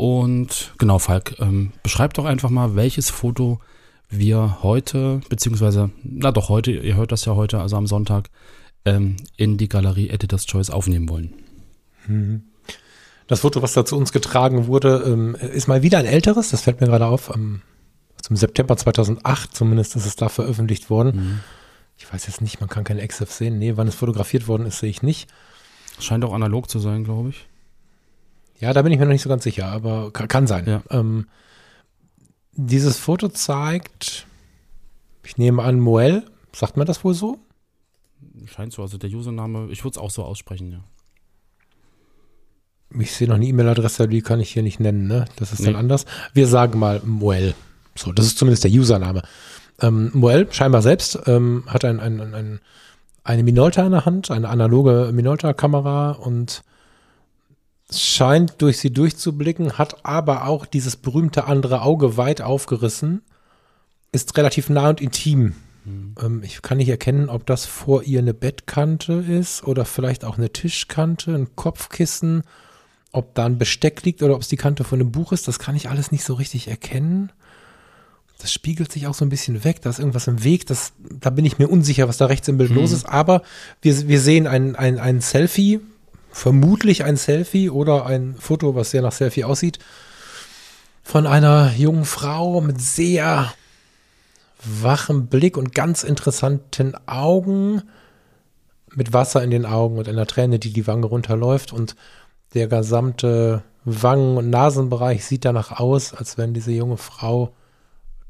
Und 0.00 0.72
genau, 0.78 0.98
Falk, 0.98 1.36
ähm, 1.40 1.72
beschreib 1.82 2.14
doch 2.14 2.24
einfach 2.24 2.48
mal, 2.48 2.74
welches 2.74 3.10
Foto 3.10 3.60
wir 4.08 4.62
heute, 4.62 5.20
beziehungsweise, 5.28 5.90
na 6.02 6.32
doch 6.32 6.48
heute, 6.48 6.70
ihr 6.70 6.96
hört 6.96 7.12
das 7.12 7.26
ja 7.26 7.34
heute, 7.34 7.60
also 7.60 7.76
am 7.76 7.86
Sonntag, 7.86 8.30
ähm, 8.86 9.16
in 9.36 9.58
die 9.58 9.68
Galerie 9.68 10.08
Editor's 10.08 10.46
Choice 10.46 10.70
aufnehmen 10.70 11.10
wollen. 11.10 11.34
Mhm. 12.06 12.44
Das 13.26 13.40
Foto, 13.40 13.60
was 13.60 13.74
da 13.74 13.84
zu 13.84 13.98
uns 13.98 14.10
getragen 14.10 14.68
wurde, 14.68 15.04
ähm, 15.06 15.34
ist 15.34 15.68
mal 15.68 15.82
wieder 15.82 15.98
ein 15.98 16.06
älteres. 16.06 16.48
Das 16.48 16.62
fällt 16.62 16.80
mir 16.80 16.86
gerade 16.86 17.04
auf. 17.04 17.30
Am, 17.30 17.60
also 18.16 18.34
September 18.34 18.78
2008 18.78 19.54
zumindest 19.54 19.96
ist 19.96 20.06
es 20.06 20.16
da 20.16 20.30
veröffentlicht 20.30 20.88
worden. 20.88 21.14
Mhm. 21.14 21.40
Ich 21.98 22.10
weiß 22.10 22.26
jetzt 22.26 22.40
nicht, 22.40 22.58
man 22.60 22.70
kann 22.70 22.84
keine 22.84 23.02
EXIF 23.02 23.30
sehen. 23.30 23.58
Nee, 23.58 23.76
wann 23.76 23.86
es 23.86 23.96
fotografiert 23.96 24.48
worden 24.48 24.64
ist, 24.64 24.78
sehe 24.78 24.88
ich 24.88 25.02
nicht. 25.02 25.28
Scheint 25.98 26.24
auch 26.24 26.32
analog 26.32 26.70
zu 26.70 26.78
sein, 26.78 27.04
glaube 27.04 27.28
ich. 27.28 27.49
Ja, 28.60 28.72
da 28.72 28.82
bin 28.82 28.92
ich 28.92 28.98
mir 28.98 29.06
noch 29.06 29.12
nicht 29.12 29.22
so 29.22 29.28
ganz 29.28 29.44
sicher, 29.44 29.66
aber 29.66 30.12
kann, 30.12 30.28
kann 30.28 30.46
sein. 30.46 30.66
Ja. 30.66 30.82
Ähm, 30.90 31.26
dieses 32.52 32.98
Foto 32.98 33.28
zeigt, 33.28 34.26
ich 35.24 35.38
nehme 35.38 35.62
an, 35.62 35.80
Moel, 35.80 36.24
sagt 36.54 36.76
man 36.76 36.86
das 36.86 37.02
wohl 37.04 37.14
so? 37.14 37.38
Scheint 38.46 38.72
so. 38.72 38.82
Also 38.82 38.98
der 38.98 39.10
Username, 39.10 39.68
ich 39.70 39.82
würde 39.84 39.94
es 39.94 39.98
auch 39.98 40.10
so 40.10 40.24
aussprechen, 40.24 40.72
ja. 40.72 40.84
Ich 42.98 43.12
sehe 43.12 43.28
noch 43.28 43.36
eine 43.36 43.46
E-Mail-Adresse, 43.46 44.08
die 44.08 44.20
kann 44.20 44.40
ich 44.40 44.50
hier 44.52 44.64
nicht 44.64 44.80
nennen, 44.80 45.06
ne? 45.06 45.26
Das 45.36 45.52
ist 45.52 45.64
dann 45.64 45.74
Nee. 45.74 45.78
anders. 45.78 46.06
Wir 46.34 46.48
sagen 46.48 46.78
mal 46.78 47.00
Moel. 47.04 47.54
So, 47.94 48.12
das 48.12 48.26
ist 48.26 48.38
zumindest 48.38 48.64
der 48.64 48.70
Username. 48.72 49.22
Ähm, 49.80 50.10
Moel, 50.12 50.48
scheinbar 50.52 50.82
selbst, 50.82 51.18
ähm, 51.26 51.62
hat 51.66 51.84
ein, 51.84 52.00
ein, 52.00 52.20
ein, 52.34 52.60
eine 53.22 53.42
Minolta 53.44 53.84
in 53.86 53.92
der 53.92 54.04
Hand, 54.06 54.30
eine 54.30 54.48
analoge 54.48 55.10
Minolta-Kamera 55.12 56.12
und 56.12 56.62
scheint 57.92 58.62
durch 58.62 58.78
sie 58.78 58.92
durchzublicken, 58.92 59.78
hat 59.78 60.04
aber 60.04 60.46
auch 60.46 60.66
dieses 60.66 60.96
berühmte 60.96 61.44
andere 61.44 61.82
Auge 61.82 62.16
weit 62.16 62.42
aufgerissen, 62.42 63.22
ist 64.12 64.36
relativ 64.36 64.68
nah 64.68 64.88
und 64.88 65.00
intim. 65.00 65.54
Ähm, 66.20 66.42
ich 66.44 66.62
kann 66.62 66.78
nicht 66.78 66.88
erkennen, 66.88 67.28
ob 67.28 67.46
das 67.46 67.66
vor 67.66 68.02
ihr 68.02 68.20
eine 68.20 68.34
Bettkante 68.34 69.14
ist 69.14 69.64
oder 69.64 69.84
vielleicht 69.84 70.24
auch 70.24 70.38
eine 70.38 70.52
Tischkante, 70.52 71.34
ein 71.34 71.56
Kopfkissen, 71.56 72.42
ob 73.12 73.34
da 73.34 73.46
ein 73.46 73.58
Besteck 73.58 74.04
liegt 74.04 74.22
oder 74.22 74.34
ob 74.34 74.42
es 74.42 74.48
die 74.48 74.56
Kante 74.56 74.84
von 74.84 75.00
einem 75.00 75.10
Buch 75.10 75.32
ist. 75.32 75.48
Das 75.48 75.58
kann 75.58 75.76
ich 75.76 75.88
alles 75.88 76.12
nicht 76.12 76.24
so 76.24 76.34
richtig 76.34 76.68
erkennen. 76.68 77.32
Das 78.38 78.52
spiegelt 78.52 78.90
sich 78.90 79.06
auch 79.06 79.14
so 79.14 79.24
ein 79.24 79.28
bisschen 79.30 79.64
weg. 79.64 79.82
Da 79.82 79.90
ist 79.90 79.98
irgendwas 79.98 80.26
im 80.26 80.44
Weg. 80.44 80.66
Das, 80.66 80.92
da 80.98 81.30
bin 81.30 81.44
ich 81.44 81.58
mir 81.58 81.68
unsicher, 81.68 82.08
was 82.08 82.16
da 82.16 82.26
rechts 82.26 82.48
im 82.48 82.56
Bild 82.56 82.70
los 82.70 82.92
ist. 82.92 83.06
Aber 83.06 83.42
wir, 83.82 84.08
wir 84.08 84.20
sehen 84.20 84.46
ein, 84.46 84.76
ein, 84.76 84.98
ein 84.98 85.20
Selfie, 85.20 85.80
vermutlich 86.30 87.04
ein 87.04 87.16
Selfie 87.16 87.70
oder 87.70 88.06
ein 88.06 88.36
Foto, 88.38 88.74
was 88.74 88.90
sehr 88.90 89.02
nach 89.02 89.12
Selfie 89.12 89.44
aussieht, 89.44 89.78
von 91.02 91.26
einer 91.26 91.72
jungen 91.76 92.04
Frau 92.04 92.60
mit 92.60 92.80
sehr 92.80 93.52
wachem 94.64 95.26
Blick 95.26 95.56
und 95.56 95.74
ganz 95.74 96.02
interessanten 96.04 96.94
Augen, 97.06 97.82
mit 98.94 99.12
Wasser 99.12 99.42
in 99.42 99.50
den 99.50 99.66
Augen 99.66 99.98
und 99.98 100.08
einer 100.08 100.26
Träne, 100.26 100.58
die 100.58 100.72
die 100.72 100.86
Wange 100.86 101.06
runterläuft 101.06 101.72
und 101.72 101.94
der 102.54 102.66
gesamte 102.66 103.62
Wangen- 103.84 104.36
und 104.36 104.50
Nasenbereich 104.50 105.24
sieht 105.24 105.44
danach 105.44 105.78
aus, 105.78 106.12
als 106.12 106.36
wenn 106.38 106.54
diese 106.54 106.72
junge 106.72 106.96
Frau 106.96 107.54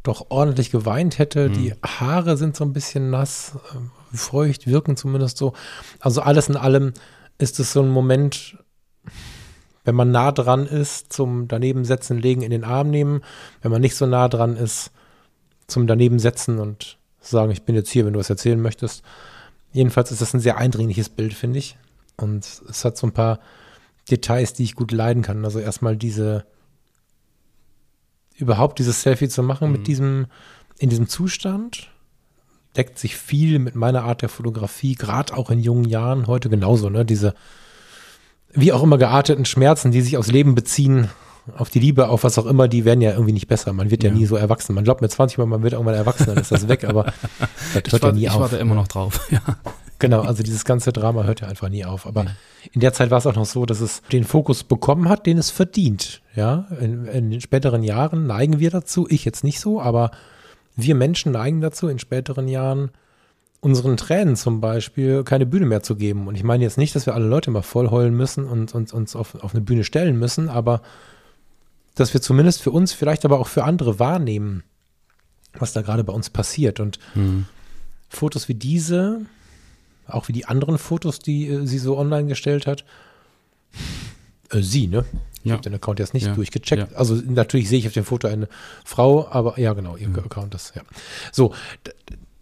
doch 0.03 0.27
ordentlich 0.31 0.71
geweint 0.71 1.19
hätte. 1.19 1.51
Die 1.51 1.75
Haare 1.85 2.37
sind 2.37 2.57
so 2.57 2.65
ein 2.65 2.73
bisschen 2.73 3.11
nass, 3.11 3.53
äh, 3.75 4.17
feucht, 4.17 4.67
wirken 4.67 4.97
zumindest 4.97 5.39
so. 5.39 5.53
Also 5.99 6.23
alles 6.23 6.49
in 6.49 6.57
allem 6.57 6.93
ist 7.41 7.59
es 7.59 7.73
so 7.73 7.83
ein 7.83 7.89
Moment, 7.89 8.59
wenn 9.85 9.95
man 9.95 10.11
nah 10.11 10.31
dran 10.31 10.67
ist, 10.67 11.13
zum 11.13 11.49
daneben 11.49 11.85
setzen, 11.85 12.19
legen, 12.19 12.43
in 12.43 12.51
den 12.51 12.65
Arm 12.65 12.91
nehmen. 12.91 13.23
Wenn 13.63 13.73
man 13.73 13.81
nicht 13.81 13.97
so 13.97 14.07
nah 14.07 14.29
dran 14.29 14.57
ist, 14.57 14.93
zum 15.67 15.87
daneben 15.87 16.19
setzen 16.19 16.59
und 16.59 16.99
sagen, 17.21 17.51
ich 17.51 17.63
bin 17.63 17.75
jetzt 17.75 17.91
hier, 17.91 18.05
wenn 18.05 18.13
du 18.13 18.19
was 18.19 18.31
erzählen 18.31 18.61
möchtest. 18.61 19.03
Jedenfalls 19.73 20.11
ist 20.11 20.21
das 20.21 20.35
ein 20.35 20.41
sehr 20.41 20.59
eindringliches 20.59 21.09
Bild, 21.09 21.33
finde 21.33 21.59
ich. 21.59 21.77
Und 22.17 22.45
es 22.69 22.85
hat 22.85 22.97
so 22.97 23.07
ein 23.07 23.13
paar 23.13 23.41
Details, 24.11 24.53
die 24.53 24.65
ich 24.65 24.75
gut 24.75 24.93
leiden 24.93 25.23
kann. 25.23 25.45
Also 25.45 25.61
erstmal 25.61 25.97
diese, 25.97 26.45
überhaupt 28.37 28.79
dieses 28.79 29.03
Selfie 29.03 29.29
zu 29.29 29.43
machen 29.43 29.73
mit 29.73 29.87
diesem, 29.87 30.27
in 30.79 30.91
diesem 30.91 31.09
Zustand, 31.09 31.91
deckt 32.77 32.99
sich 32.99 33.17
viel 33.17 33.59
mit 33.59 33.75
meiner 33.75 34.05
Art 34.05 34.23
der 34.23 34.29
Fotografie, 34.29 34.95
gerade 34.95 35.37
auch 35.37 35.51
in 35.51 35.59
jungen 35.61 35.85
Jahren, 35.85 36.27
heute 36.27 36.49
genauso, 36.49 36.89
ne? 36.91 37.05
Diese, 37.05 37.35
wie 38.53 38.73
auch 38.73 38.83
immer 38.83 38.99
gearteten 38.99 39.45
Schmerzen, 39.45 39.91
die 39.93 40.01
sich 40.03 40.17
aufs 40.17 40.31
Leben 40.31 40.55
beziehen, 40.55 41.09
auf 41.57 41.71
die 41.71 41.81
Liebe, 41.81 42.09
auf 42.09 42.23
was 42.23 42.39
auch 42.39 42.47
immer, 42.47 42.69
die 42.69 42.85
werden 42.85 43.01
ja 43.01 43.11
irgendwie 43.13 43.33
nicht 43.33 43.49
besser. 43.49 43.73
Man 43.73 43.91
wird 43.91 44.03
ja, 44.05 44.11
Ja. 44.11 44.15
nie 44.17 44.27
so 44.27 44.37
erwachsen. 44.37 44.75
Man 44.75 44.85
glaubt 44.85 45.01
mir 45.01 45.09
20 45.09 45.39
Mal, 45.39 45.47
man 45.47 45.63
wird 45.63 45.73
irgendwann 45.73 45.95
erwachsen, 45.95 46.27
dann 46.27 46.37
ist 46.39 46.53
das 46.53 46.69
weg, 46.69 46.85
aber 46.85 47.05
das 47.75 47.83
Ich, 47.87 47.93
hört 47.93 48.03
ja 48.05 48.13
nie 48.13 48.23
ich 48.25 48.31
auf. 48.31 48.41
warte 48.41 48.57
immer 48.59 48.75
noch 48.75 48.89
drauf. 48.89 49.21
Ja. 49.31 49.41
Genau, 49.99 50.23
also 50.23 50.43
dieses 50.43 50.65
ganze 50.65 50.95
Drama 50.95 51.25
hört 51.25 51.43
ja 51.43 51.49
einfach 51.49 51.69
nie 51.69 51.85
auf. 51.85 52.07
Aber 52.07 52.25
in 52.73 52.81
der 52.81 52.95
Zeit 52.95 53.11
war 53.11 53.19
es 53.19 53.27
auch 53.27 53.35
noch 53.35 53.45
so, 53.45 53.67
dass 53.67 53.81
es 53.83 54.01
den 54.13 54.25
Fokus 54.25 54.65
bekommen 54.65 55.11
hat, 55.11 55.27
den 55.27 55.37
es 55.37 55.51
verdient. 55.51 56.23
Ja, 56.35 56.69
in, 56.81 57.05
in 57.05 57.31
den 57.31 57.41
späteren 57.43 57.83
Jahren 57.83 58.27
neigen 58.27 58.61
wir 58.61 58.71
dazu, 58.71 59.07
ich 59.11 59.27
jetzt 59.27 59.45
nicht 59.45 59.61
so, 59.61 59.79
aber 59.79 60.11
wir 60.83 60.95
Menschen 60.95 61.33
neigen 61.33 61.61
dazu, 61.61 61.89
in 61.89 61.99
späteren 61.99 62.49
Jahren 62.49 62.91
unseren 63.61 63.97
Tränen 63.97 64.37
zum 64.37 64.61
Beispiel 64.61 65.23
keine 65.23 65.47
Bühne 65.47 65.67
mehr 65.67 65.83
zu 65.83 65.95
geben. 65.95 66.27
Und 66.27 66.35
ich 66.35 66.45
meine 66.45 66.65
jetzt 66.65 66.79
nicht, 66.79 66.95
dass 66.95 67.07
wir 67.07 67.15
alle 67.15 67.27
Leute 67.27 67.51
mal 67.51 67.63
voll 67.63 67.91
heulen 67.91 68.17
müssen 68.17 68.45
und, 68.47 68.75
und 68.75 68.93
uns 68.93 69.15
auf, 69.15 69.35
auf 69.43 69.55
eine 69.55 69.61
Bühne 69.61 69.85
stellen 69.85 70.19
müssen, 70.19 70.49
aber 70.49 70.81
dass 71.95 72.15
wir 72.15 72.23
zumindest 72.23 72.63
für 72.63 72.71
uns, 72.71 72.93
vielleicht 72.93 73.25
aber 73.25 73.39
auch 73.39 73.49
für 73.49 73.65
andere 73.65 73.99
wahrnehmen, 73.99 74.63
was 75.59 75.73
da 75.73 75.83
gerade 75.83 76.05
bei 76.05 76.13
uns 76.13 76.31
passiert. 76.31 76.81
Und 76.81 76.99
Fotos 78.09 78.49
wie 78.49 78.55
diese, 78.55 79.21
auch 80.07 80.29
wie 80.29 80.33
die 80.33 80.47
anderen 80.47 80.79
Fotos, 80.79 81.21
die 81.21 81.49
äh, 81.49 81.67
sie 81.67 81.79
so 81.79 81.99
online 81.99 82.29
gestellt 82.29 82.67
hat. 82.67 82.85
Äh, 84.51 84.63
sie, 84.63 84.87
ne? 84.89 85.05
Ich 85.43 85.49
Ja. 85.49 85.53
habe 85.55 85.63
den 85.63 85.75
Account 85.75 85.99
jetzt 85.99 86.15
nicht 86.15 86.27
Ja. 86.27 86.35
durchgecheckt. 86.35 86.93
Ja. 86.93 86.97
Also 86.99 87.15
natürlich 87.15 87.69
sehe 87.69 87.79
ich 87.79 87.87
auf 87.87 87.93
dem 87.95 88.05
Foto 88.05 88.29
eine 88.29 88.49
Frau, 88.85 89.27
aber 89.31 89.59
ja, 89.59 89.73
genau, 89.73 89.97
ihr 89.97 90.09
Account 90.09 90.55
ist, 90.55 90.75
ja. 90.77 90.83
So, 91.33 91.55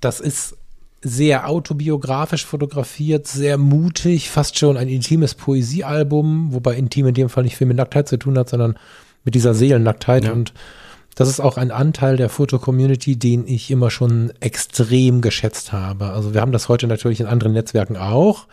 das 0.01 0.21
ist 0.21 0.57
sehr 1.01 1.49
autobiografisch 1.49 2.45
fotografiert, 2.45 3.29
sehr 3.29 3.57
mutig, 3.57 4.31
fast 4.31 4.59
schon 4.59 4.77
ein 4.77 4.89
intimes 4.89 5.35
Poesiealbum, 5.35 6.53
wobei 6.53 6.75
intim 6.75 7.07
in 7.07 7.15
dem 7.15 7.29
Fall 7.29 7.45
nicht 7.45 7.57
viel 7.57 7.69
mit 7.69 7.77
Nacktheit 7.77 8.09
zu 8.09 8.17
tun 8.19 8.37
hat, 8.37 8.49
sondern 8.49 8.77
mit 9.25 9.37
dieser 9.37 9.55
Seelennacktheit. 9.55 10.25
Ja. 10.25 10.33
Und 10.33 10.53
das 11.15 11.29
ist 11.29 11.41
auch 11.41 11.57
ein 11.57 11.71
Anteil 11.71 12.17
der 12.17 12.29
Foto-Community, 12.29 13.17
den 13.17 13.47
ich 13.47 13.71
immer 13.71 13.91
schon 13.91 14.33
extrem 14.41 15.21
geschätzt 15.21 15.73
habe. 15.73 16.07
Also 16.07 16.35
wir 16.35 16.41
haben 16.41 16.53
das 16.53 16.69
heute 16.69 16.89
natürlich 16.89 17.21
in 17.21 17.27
anderen 17.27 17.53
Netzwerken 17.53 17.97
auch, 17.97 18.47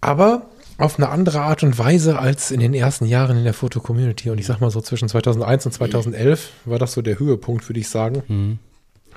aber 0.00 0.46
auf 0.80 0.98
eine 0.98 1.08
andere 1.08 1.40
Art 1.42 1.62
und 1.62 1.78
Weise 1.78 2.18
als 2.18 2.50
in 2.50 2.60
den 2.60 2.74
ersten 2.74 3.04
Jahren 3.06 3.36
in 3.36 3.44
der 3.44 3.54
Foto-Community. 3.54 4.30
Und 4.30 4.38
ich 4.38 4.46
sag 4.46 4.60
mal 4.60 4.70
so 4.70 4.80
zwischen 4.80 5.08
2001 5.08 5.66
und 5.66 5.72
2011 5.72 6.50
war 6.64 6.78
das 6.78 6.92
so 6.92 7.02
der 7.02 7.18
Höhepunkt, 7.18 7.68
würde 7.68 7.80
ich 7.80 7.88
sagen 7.88 8.22
Mhm. 8.28 8.58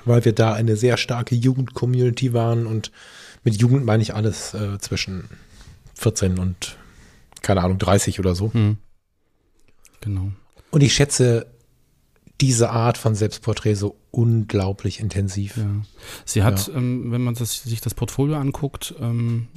weil 0.04 0.24
wir 0.24 0.32
da 0.34 0.52
eine 0.52 0.76
sehr 0.76 0.96
starke 0.96 1.34
Jugend-Community 1.34 2.32
waren 2.34 2.66
und 2.66 2.92
mit 3.42 3.56
Jugend 3.60 3.84
meine 3.84 4.02
ich 4.02 4.14
alles 4.14 4.52
äh, 4.54 4.78
zwischen 4.78 5.28
14 5.94 6.38
und 6.38 6.76
keine 7.42 7.62
Ahnung 7.62 7.78
30 7.78 8.20
oder 8.20 8.34
so. 8.34 8.50
Mhm. 8.52 8.76
Genau. 10.00 10.30
Und 10.70 10.82
ich 10.82 10.92
schätze 10.94 11.46
diese 12.40 12.70
Art 12.70 12.98
von 12.98 13.14
Selbstporträt 13.14 13.74
so 13.74 13.96
unglaublich 14.10 15.00
intensiv. 15.00 15.56
Ja. 15.56 15.64
Sie 16.24 16.42
hat, 16.42 16.70
ähm, 16.74 17.10
wenn 17.12 17.22
man 17.22 17.34
das, 17.34 17.62
sich 17.62 17.80
das 17.80 17.94
Portfolio 17.94 18.36
anguckt, 18.36 18.94
ähm, 19.00 19.48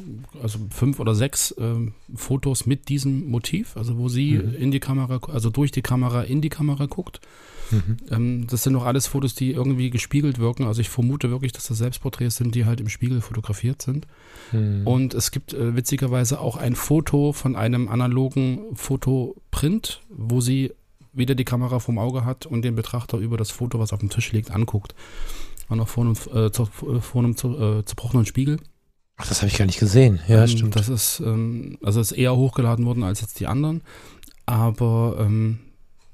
also 0.42 0.60
fünf 0.70 1.00
oder 1.00 1.16
sechs 1.16 1.54
ähm, 1.58 1.94
Fotos 2.16 2.66
mit 2.66 2.90
diesem 2.90 3.30
Motiv, 3.30 3.78
also 3.78 3.98
wo 3.98 4.10
sie 4.10 4.36
in 4.36 4.72
die 4.72 4.80
Kamera, 4.80 5.20
also 5.32 5.50
durch 5.50 5.72
die 5.72 5.82
Kamera 5.82 6.22
in 6.22 6.42
die 6.42 6.50
Kamera 6.50 6.86
guckt. 6.86 7.20
Ähm, 8.12 8.48
das 8.50 8.64
sind 8.64 8.74
noch 8.74 8.86
alles 8.86 9.08
Fotos, 9.08 9.36
die 9.36 9.52
irgendwie 9.52 9.90
gespiegelt 9.90 10.40
wirken. 10.40 10.66
Also 10.66 10.80
ich 10.82 10.90
vermute 10.90 11.30
wirklich, 11.30 11.52
dass 11.52 11.68
das 11.68 11.78
Selbstporträts 11.78 12.38
sind, 12.38 12.56
die 12.56 12.66
halt 12.66 12.80
im 12.80 12.88
Spiegel 12.88 13.20
fotografiert 13.22 13.82
sind. 13.82 14.08
Und 14.54 15.14
es 15.14 15.32
gibt 15.32 15.54
äh, 15.54 15.76
witzigerweise 15.76 16.40
auch 16.40 16.56
ein 16.56 16.76
Foto 16.76 17.34
von 17.34 17.58
einem 17.58 17.90
analogen 17.90 18.60
Fotoprint, 18.76 20.02
wo 20.10 20.40
sie 20.40 20.72
wieder 21.18 21.36
die 21.36 21.44
Kamera 21.46 21.80
vom 21.80 21.98
Auge 22.00 22.24
hat 22.26 22.46
und 22.46 22.62
den 22.64 22.76
Betrachter 22.76 23.18
über 23.18 23.38
das 23.38 23.52
Foto, 23.52 23.80
was 23.80 23.94
auf 23.94 24.00
dem 24.00 24.10
Tisch 24.10 24.32
liegt, 24.32 24.52
anguckt. 24.52 24.96
Und 25.70 25.80
auch 25.82 25.88
vor 25.88 26.06
einem, 26.06 26.16
äh, 26.34 26.52
zu, 26.52 26.66
vor 26.66 27.24
einem 27.24 27.36
zu, 27.36 27.58
äh, 27.58 27.84
zerbrochenen 27.86 28.26
Spiegel. 28.26 28.58
Ach, 29.18 29.28
das 29.28 29.42
habe 29.42 29.48
ich 29.52 29.58
gar 29.58 29.66
nicht 29.66 29.80
gesehen. 29.80 30.20
Ja, 30.28 30.42
Ähm, 30.44 30.48
stimmt. 30.48 30.76
Das 30.76 30.88
ist, 30.90 31.20
ähm, 31.26 31.78
also 31.84 32.00
ist 32.00 32.12
eher 32.14 32.36
hochgeladen 32.36 32.86
worden 32.86 33.04
als 33.04 33.20
jetzt 33.22 33.40
die 33.40 33.48
anderen. 33.48 33.82
Aber 34.46 35.18
ähm, 35.20 35.60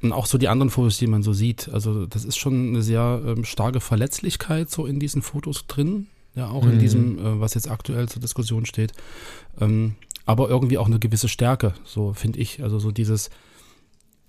und 0.01 0.11
auch 0.11 0.25
so 0.25 0.37
die 0.37 0.47
anderen 0.49 0.69
Fotos, 0.69 0.97
die 0.97 1.07
man 1.07 1.23
so 1.23 1.31
sieht. 1.33 1.69
Also 1.71 2.05
das 2.07 2.25
ist 2.25 2.37
schon 2.37 2.69
eine 2.69 2.81
sehr 2.81 3.21
ähm, 3.25 3.45
starke 3.45 3.79
Verletzlichkeit 3.79 4.69
so 4.69 4.85
in 4.85 4.99
diesen 4.99 5.21
Fotos 5.21 5.65
drin. 5.67 6.07
Ja, 6.35 6.49
auch 6.49 6.63
in 6.65 6.75
Mhm. 6.75 6.79
diesem, 6.79 7.19
äh, 7.19 7.39
was 7.39 7.53
jetzt 7.53 7.69
aktuell 7.69 8.09
zur 8.09 8.21
Diskussion 8.21 8.65
steht. 8.65 8.91
Ähm, 9.61 9.95
aber 10.25 10.49
irgendwie 10.49 10.77
auch 10.77 10.87
eine 10.87 10.97
gewisse 10.99 11.29
Stärke, 11.29 11.73
so 11.85 12.13
finde 12.13 12.39
ich. 12.39 12.63
Also 12.63 12.79
so 12.79 12.91
dieses, 12.91 13.29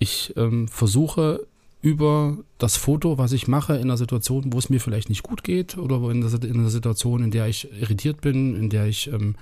ich 0.05 0.33
ähm, 0.37 0.69
versuche 0.69 1.47
über 1.83 2.39
das 2.57 2.77
Foto, 2.77 3.19
was 3.19 3.33
ich 3.33 3.47
mache 3.47 3.75
in 3.75 3.83
einer 3.83 3.99
Situation, 3.99 4.53
wo 4.53 4.59
es 4.59 4.71
mir 4.71 4.81
vielleicht 4.81 5.11
nicht 5.11 5.23
gut 5.23 5.45
geht 5.45 5.77
oder 5.77 5.97
in, 6.11 6.25
einer 6.25 6.71
Situation, 6.71 7.23
in 7.23 7.31
der 7.31 7.47
ich 7.47 7.69
irritiert 7.79 8.23
bin, 8.23 8.57
in 8.57 8.71
der 8.71 8.87
ich 8.87 9.13
ähm, 9.13 9.35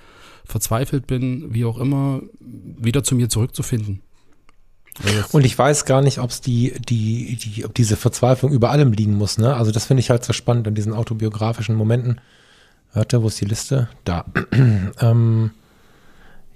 verzweifelt 0.45 1.07
bin, 1.07 1.55
wie 1.55 1.65
auch 1.65 1.79
immer, 1.79 2.21
wieder 2.41 3.05
zu 3.05 3.15
mir 3.15 3.29
zurückzufinden. 3.29 4.01
Und 5.31 5.47
ich 5.47 5.57
weiß 5.57 5.85
gar 5.85 6.03
nicht, 6.03 6.19
ob 6.19 6.31
es 6.31 6.41
die, 6.41 6.75
die, 6.89 7.37
die, 7.37 7.65
ob 7.65 7.75
diese 7.75 7.97
Verzweiflung 7.97 8.53
über 8.53 8.71
allem 8.71 8.93
liegen 8.93 9.15
muss, 9.15 9.39
ne? 9.39 9.55
Also 9.55 9.71
das 9.71 9.87
finde 9.87 10.01
ich 10.01 10.11
halt 10.11 10.25
so 10.25 10.33
spannend 10.33 10.67
in 10.67 10.75
diesen 10.75 10.93
autobiografischen 10.93 11.77
Momenten. 11.77 12.21
Warte, 12.93 13.23
wo 13.23 13.29
ist 13.29 13.41
die 13.41 13.47
Liste? 13.47 13.89
Da. 14.05 14.27
ähm, 15.01 15.51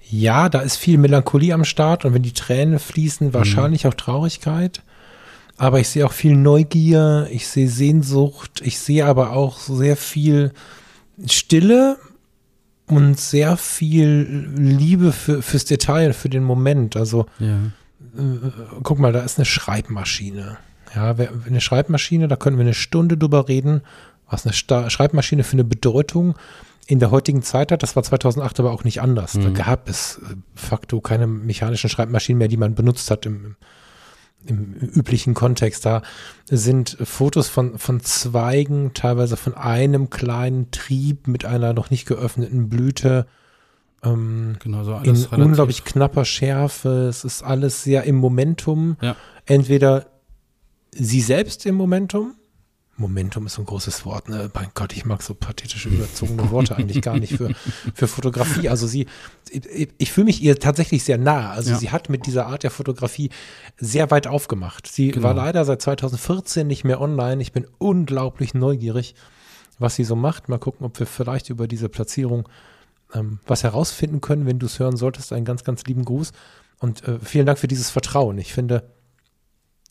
ja, 0.09 0.49
da 0.49 0.59
ist 0.59 0.77
viel 0.77 0.97
Melancholie 0.97 1.53
am 1.53 1.65
Start 1.65 2.05
und 2.05 2.13
wenn 2.13 2.23
die 2.23 2.33
Tränen 2.33 2.79
fließen, 2.79 3.33
wahrscheinlich 3.33 3.83
mhm. 3.83 3.89
auch 3.89 3.93
Traurigkeit. 3.95 4.81
Aber 5.57 5.79
ich 5.79 5.89
sehe 5.89 6.05
auch 6.05 6.13
viel 6.13 6.35
Neugier, 6.35 7.27
ich 7.31 7.47
sehe 7.47 7.67
Sehnsucht, 7.67 8.61
ich 8.63 8.79
sehe 8.79 9.05
aber 9.05 9.31
auch 9.31 9.57
sehr 9.57 9.97
viel 9.97 10.51
Stille 11.25 11.97
und 12.85 13.19
sehr 13.19 13.57
viel 13.57 14.51
Liebe 14.55 15.11
für, 15.11 15.41
fürs 15.41 15.65
Detail, 15.65 16.13
für 16.13 16.29
den 16.29 16.43
Moment. 16.43 16.95
Also 16.95 17.25
ja. 17.39 17.55
äh, 18.17 18.51
guck 18.83 18.99
mal, 18.99 19.11
da 19.11 19.21
ist 19.21 19.39
eine 19.39 19.45
Schreibmaschine. 19.45 20.57
Ja, 20.95 21.15
eine 21.45 21.61
Schreibmaschine, 21.61 22.27
da 22.27 22.35
können 22.35 22.57
wir 22.57 22.63
eine 22.63 22.73
Stunde 22.73 23.17
drüber 23.17 23.49
reden, 23.49 23.81
was 24.29 24.45
eine 24.45 24.53
Sta 24.53 24.89
Schreibmaschine 24.89 25.43
für 25.43 25.53
eine 25.53 25.63
Bedeutung 25.63 26.35
in 26.87 26.99
der 26.99 27.11
heutigen 27.11 27.43
Zeit 27.43 27.71
hat. 27.71 27.83
Das 27.83 27.95
war 27.95 28.03
2008 28.03 28.61
aber 28.61 28.71
auch 28.71 28.85
nicht 28.85 29.01
anders. 29.01 29.35
Mhm. 29.35 29.43
Da 29.43 29.49
gab 29.49 29.89
es 29.89 30.19
äh, 30.19 30.35
facto 30.55 31.01
keine 31.01 31.27
mechanischen 31.27 31.89
Schreibmaschinen 31.89 32.39
mehr, 32.39 32.47
die 32.47 32.57
man 32.57 32.75
benutzt 32.75 33.11
hat 33.11 33.25
im, 33.25 33.57
im 34.45 34.73
üblichen 34.73 35.33
Kontext. 35.33 35.85
Da 35.85 36.01
sind 36.49 36.97
Fotos 37.03 37.49
von, 37.49 37.77
von 37.77 37.99
Zweigen, 37.99 38.93
teilweise 38.93 39.35
von 39.35 39.53
einem 39.53 40.09
kleinen 40.09 40.71
Trieb 40.71 41.27
mit 41.27 41.43
einer 41.43 41.73
noch 41.73 41.89
nicht 41.89 42.07
geöffneten 42.07 42.69
Blüte. 42.69 43.27
Ähm, 44.01 44.55
genau, 44.59 44.85
so 44.85 44.95
alles 44.95 45.25
in 45.25 45.41
unglaublich 45.41 45.83
knapper 45.83 46.23
Schärfe. 46.23 47.07
Es 47.09 47.25
ist 47.25 47.43
alles 47.43 47.83
sehr 47.83 48.05
im 48.05 48.15
Momentum. 48.15 48.95
Ja. 49.01 49.17
Entweder 49.45 50.05
sie 50.91 51.21
selbst 51.21 51.65
im 51.65 51.75
Momentum 51.75 52.36
Momentum 52.97 53.45
ist 53.45 53.53
so 53.53 53.61
ein 53.61 53.65
großes 53.65 54.05
Wort, 54.05 54.27
ne? 54.27 54.49
Mein 54.53 54.69
Gott, 54.73 54.91
ich 54.93 55.05
mag 55.05 55.21
so 55.21 55.35
pathetische, 55.35 55.89
überzogene 55.89 56.49
Worte 56.49 56.75
eigentlich 56.75 57.01
gar 57.03 57.17
nicht 57.17 57.33
für, 57.37 57.51
für 57.93 58.07
Fotografie. 58.07 58.69
Also 58.69 58.87
sie, 58.87 59.05
ich, 59.51 59.89
ich 59.97 60.11
fühle 60.11 60.25
mich 60.25 60.41
ihr 60.41 60.59
tatsächlich 60.59 61.03
sehr 61.03 61.19
nah. 61.19 61.51
Also 61.51 61.71
ja. 61.71 61.77
sie 61.77 61.91
hat 61.91 62.09
mit 62.09 62.25
dieser 62.25 62.47
Art 62.47 62.63
der 62.63 62.71
Fotografie 62.71 63.29
sehr 63.77 64.09
weit 64.09 64.25
aufgemacht. 64.25 64.87
Sie 64.87 65.11
genau. 65.11 65.27
war 65.27 65.33
leider 65.35 65.63
seit 65.63 65.81
2014 65.81 66.65
nicht 66.65 66.83
mehr 66.83 66.99
online. 66.99 67.41
Ich 67.41 67.51
bin 67.51 67.67
unglaublich 67.77 68.55
neugierig, 68.55 69.13
was 69.77 69.95
sie 69.95 70.03
so 70.03 70.15
macht. 70.15 70.49
Mal 70.49 70.57
gucken, 70.57 70.85
ob 70.85 70.99
wir 70.99 71.05
vielleicht 71.05 71.51
über 71.51 71.67
diese 71.67 71.89
Platzierung 71.89 72.49
ähm, 73.13 73.39
was 73.45 73.63
herausfinden 73.63 74.21
können. 74.21 74.47
Wenn 74.47 74.57
du 74.57 74.65
es 74.65 74.79
hören 74.79 74.97
solltest, 74.97 75.33
einen 75.33 75.45
ganz, 75.45 75.63
ganz 75.63 75.83
lieben 75.83 76.03
Gruß. 76.03 76.31
Und 76.79 77.07
äh, 77.07 77.19
vielen 77.19 77.45
Dank 77.45 77.59
für 77.59 77.67
dieses 77.67 77.91
Vertrauen. 77.91 78.39
Ich 78.39 78.53
finde, 78.53 78.89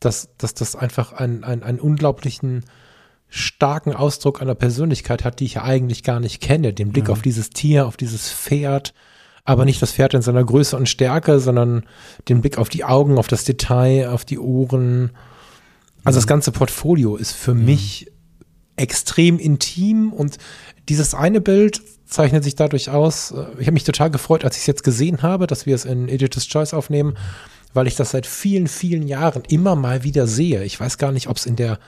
dass, 0.01 0.29
dass 0.37 0.53
das 0.53 0.75
einfach 0.75 1.13
einen, 1.13 1.45
einen, 1.45 1.63
einen 1.63 1.79
unglaublichen 1.79 2.65
starken 3.29 3.93
Ausdruck 3.93 4.41
einer 4.41 4.55
Persönlichkeit 4.55 5.23
hat, 5.23 5.39
die 5.39 5.45
ich 5.45 5.55
ja 5.55 5.63
eigentlich 5.63 6.03
gar 6.03 6.19
nicht 6.19 6.41
kenne. 6.41 6.73
Den 6.73 6.91
Blick 6.91 7.05
mhm. 7.05 7.13
auf 7.13 7.21
dieses 7.21 7.49
Tier, 7.49 7.85
auf 7.85 7.97
dieses 7.97 8.31
Pferd, 8.31 8.93
aber 9.43 9.65
nicht 9.65 9.81
das 9.81 9.93
Pferd 9.93 10.13
in 10.13 10.21
seiner 10.21 10.43
Größe 10.43 10.75
und 10.75 10.89
Stärke, 10.89 11.39
sondern 11.39 11.83
den 12.29 12.41
Blick 12.41 12.57
auf 12.57 12.69
die 12.69 12.83
Augen, 12.83 13.17
auf 13.17 13.27
das 13.27 13.43
Detail, 13.43 14.09
auf 14.09 14.25
die 14.25 14.39
Ohren. 14.39 15.11
Also 16.03 16.17
mhm. 16.17 16.21
das 16.21 16.27
ganze 16.27 16.51
Portfolio 16.51 17.15
ist 17.15 17.33
für 17.33 17.53
mhm. 17.53 17.65
mich 17.65 18.11
extrem 18.77 19.39
intim 19.39 20.13
und 20.13 20.37
dieses 20.87 21.13
eine 21.13 21.41
Bild 21.41 21.81
zeichnet 22.05 22.43
sich 22.43 22.55
dadurch 22.55 22.89
aus. 22.89 23.31
Äh, 23.31 23.45
ich 23.59 23.67
habe 23.67 23.73
mich 23.73 23.83
total 23.83 24.09
gefreut, 24.09 24.45
als 24.45 24.55
ich 24.55 24.61
es 24.61 24.67
jetzt 24.67 24.83
gesehen 24.83 25.21
habe, 25.21 25.47
dass 25.47 25.65
wir 25.65 25.75
es 25.75 25.85
in 25.85 26.07
Editor's 26.07 26.47
Choice 26.47 26.73
aufnehmen, 26.73 27.17
weil 27.73 27.87
ich 27.87 27.95
das 27.95 28.11
seit 28.11 28.25
vielen, 28.25 28.67
vielen 28.67 29.07
Jahren 29.07 29.43
immer 29.49 29.75
mal 29.75 30.03
wieder 30.03 30.27
sehe. 30.27 30.63
Ich 30.63 30.79
weiß 30.79 30.97
gar 30.97 31.11
nicht, 31.11 31.27
ob 31.27 31.37
es 31.37 31.45
in 31.45 31.55
der 31.55 31.79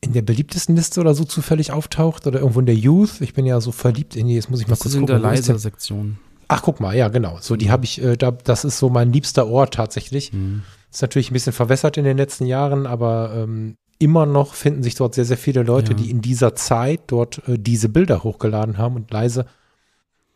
in 0.00 0.12
der 0.12 0.22
beliebtesten 0.22 0.76
Liste 0.76 1.00
oder 1.00 1.14
so 1.14 1.24
zufällig 1.24 1.72
auftaucht 1.72 2.26
oder 2.26 2.38
irgendwo 2.38 2.60
in 2.60 2.66
der 2.66 2.76
Youth. 2.76 3.20
Ich 3.20 3.34
bin 3.34 3.46
ja 3.46 3.60
so 3.60 3.72
verliebt 3.72 4.16
in 4.16 4.28
die, 4.28 4.34
jetzt 4.34 4.50
muss 4.50 4.60
ich 4.60 4.66
mal 4.66 4.72
das 4.72 4.80
kurz 4.80 4.94
ist 4.94 5.00
gucken. 5.00 5.16
in 5.16 5.22
der 5.22 5.30
Leiser-Sektion. 5.30 6.18
Ach, 6.46 6.62
guck 6.62 6.80
mal, 6.80 6.96
ja, 6.96 7.08
genau. 7.08 7.38
So, 7.40 7.56
die 7.56 7.66
mhm. 7.66 7.70
habe 7.70 7.84
ich, 7.84 8.02
äh, 8.02 8.16
da, 8.16 8.30
das 8.30 8.64
ist 8.64 8.78
so 8.78 8.88
mein 8.88 9.12
liebster 9.12 9.48
Ort 9.48 9.74
tatsächlich. 9.74 10.32
Mhm. 10.32 10.62
Ist 10.90 11.02
natürlich 11.02 11.30
ein 11.30 11.34
bisschen 11.34 11.52
verwässert 11.52 11.96
in 11.96 12.04
den 12.04 12.16
letzten 12.16 12.46
Jahren, 12.46 12.86
aber 12.86 13.32
ähm, 13.34 13.76
immer 13.98 14.24
noch 14.24 14.54
finden 14.54 14.82
sich 14.82 14.94
dort 14.94 15.14
sehr, 15.14 15.24
sehr 15.24 15.36
viele 15.36 15.62
Leute, 15.62 15.92
ja. 15.92 15.98
die 15.98 16.10
in 16.10 16.22
dieser 16.22 16.54
Zeit 16.54 17.00
dort 17.08 17.46
äh, 17.48 17.58
diese 17.58 17.88
Bilder 17.88 18.22
hochgeladen 18.22 18.78
haben 18.78 18.96
und 18.96 19.10
leise 19.10 19.46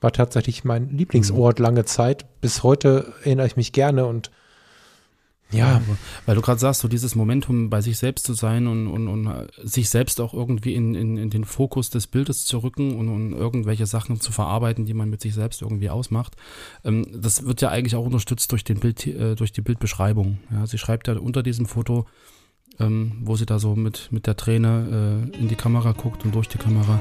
war 0.00 0.12
tatsächlich 0.12 0.64
mein 0.64 0.90
Lieblingsort 0.90 1.60
mhm. 1.60 1.62
lange 1.64 1.84
Zeit. 1.84 2.26
Bis 2.40 2.62
heute 2.62 3.12
erinnere 3.22 3.46
ich 3.46 3.56
mich 3.56 3.72
gerne 3.72 4.06
und 4.06 4.30
ja, 5.52 5.80
weil 6.26 6.34
du 6.34 6.42
gerade 6.42 6.58
sagst, 6.58 6.80
so 6.80 6.88
dieses 6.88 7.14
Momentum 7.14 7.70
bei 7.70 7.80
sich 7.80 7.98
selbst 7.98 8.26
zu 8.26 8.34
sein 8.34 8.66
und, 8.66 8.86
und, 8.86 9.08
und 9.08 9.48
sich 9.62 9.90
selbst 9.90 10.20
auch 10.20 10.34
irgendwie 10.34 10.74
in, 10.74 10.94
in, 10.94 11.16
in 11.16 11.30
den 11.30 11.44
Fokus 11.44 11.90
des 11.90 12.06
Bildes 12.06 12.44
zu 12.44 12.58
rücken 12.58 12.96
und, 12.96 13.08
und 13.08 13.32
irgendwelche 13.32 13.86
Sachen 13.86 14.20
zu 14.20 14.32
verarbeiten, 14.32 14.86
die 14.86 14.94
man 14.94 15.10
mit 15.10 15.20
sich 15.20 15.34
selbst 15.34 15.62
irgendwie 15.62 15.90
ausmacht. 15.90 16.36
Ähm, 16.84 17.06
das 17.14 17.44
wird 17.44 17.60
ja 17.60 17.68
eigentlich 17.68 17.96
auch 17.96 18.04
unterstützt 18.04 18.50
durch, 18.52 18.64
den 18.64 18.80
Bild, 18.80 19.06
äh, 19.06 19.34
durch 19.34 19.52
die 19.52 19.62
Bildbeschreibung. 19.62 20.38
Ja, 20.50 20.66
sie 20.66 20.78
schreibt 20.78 21.08
ja 21.08 21.16
unter 21.18 21.42
diesem 21.42 21.66
Foto, 21.66 22.06
ähm, 22.78 23.12
wo 23.22 23.36
sie 23.36 23.46
da 23.46 23.58
so 23.58 23.76
mit, 23.76 24.10
mit 24.10 24.26
der 24.26 24.36
Träne 24.36 25.30
äh, 25.34 25.38
in 25.38 25.48
die 25.48 25.56
Kamera 25.56 25.92
guckt 25.92 26.24
und 26.24 26.34
durch 26.34 26.48
die 26.48 26.58
Kamera. 26.58 27.00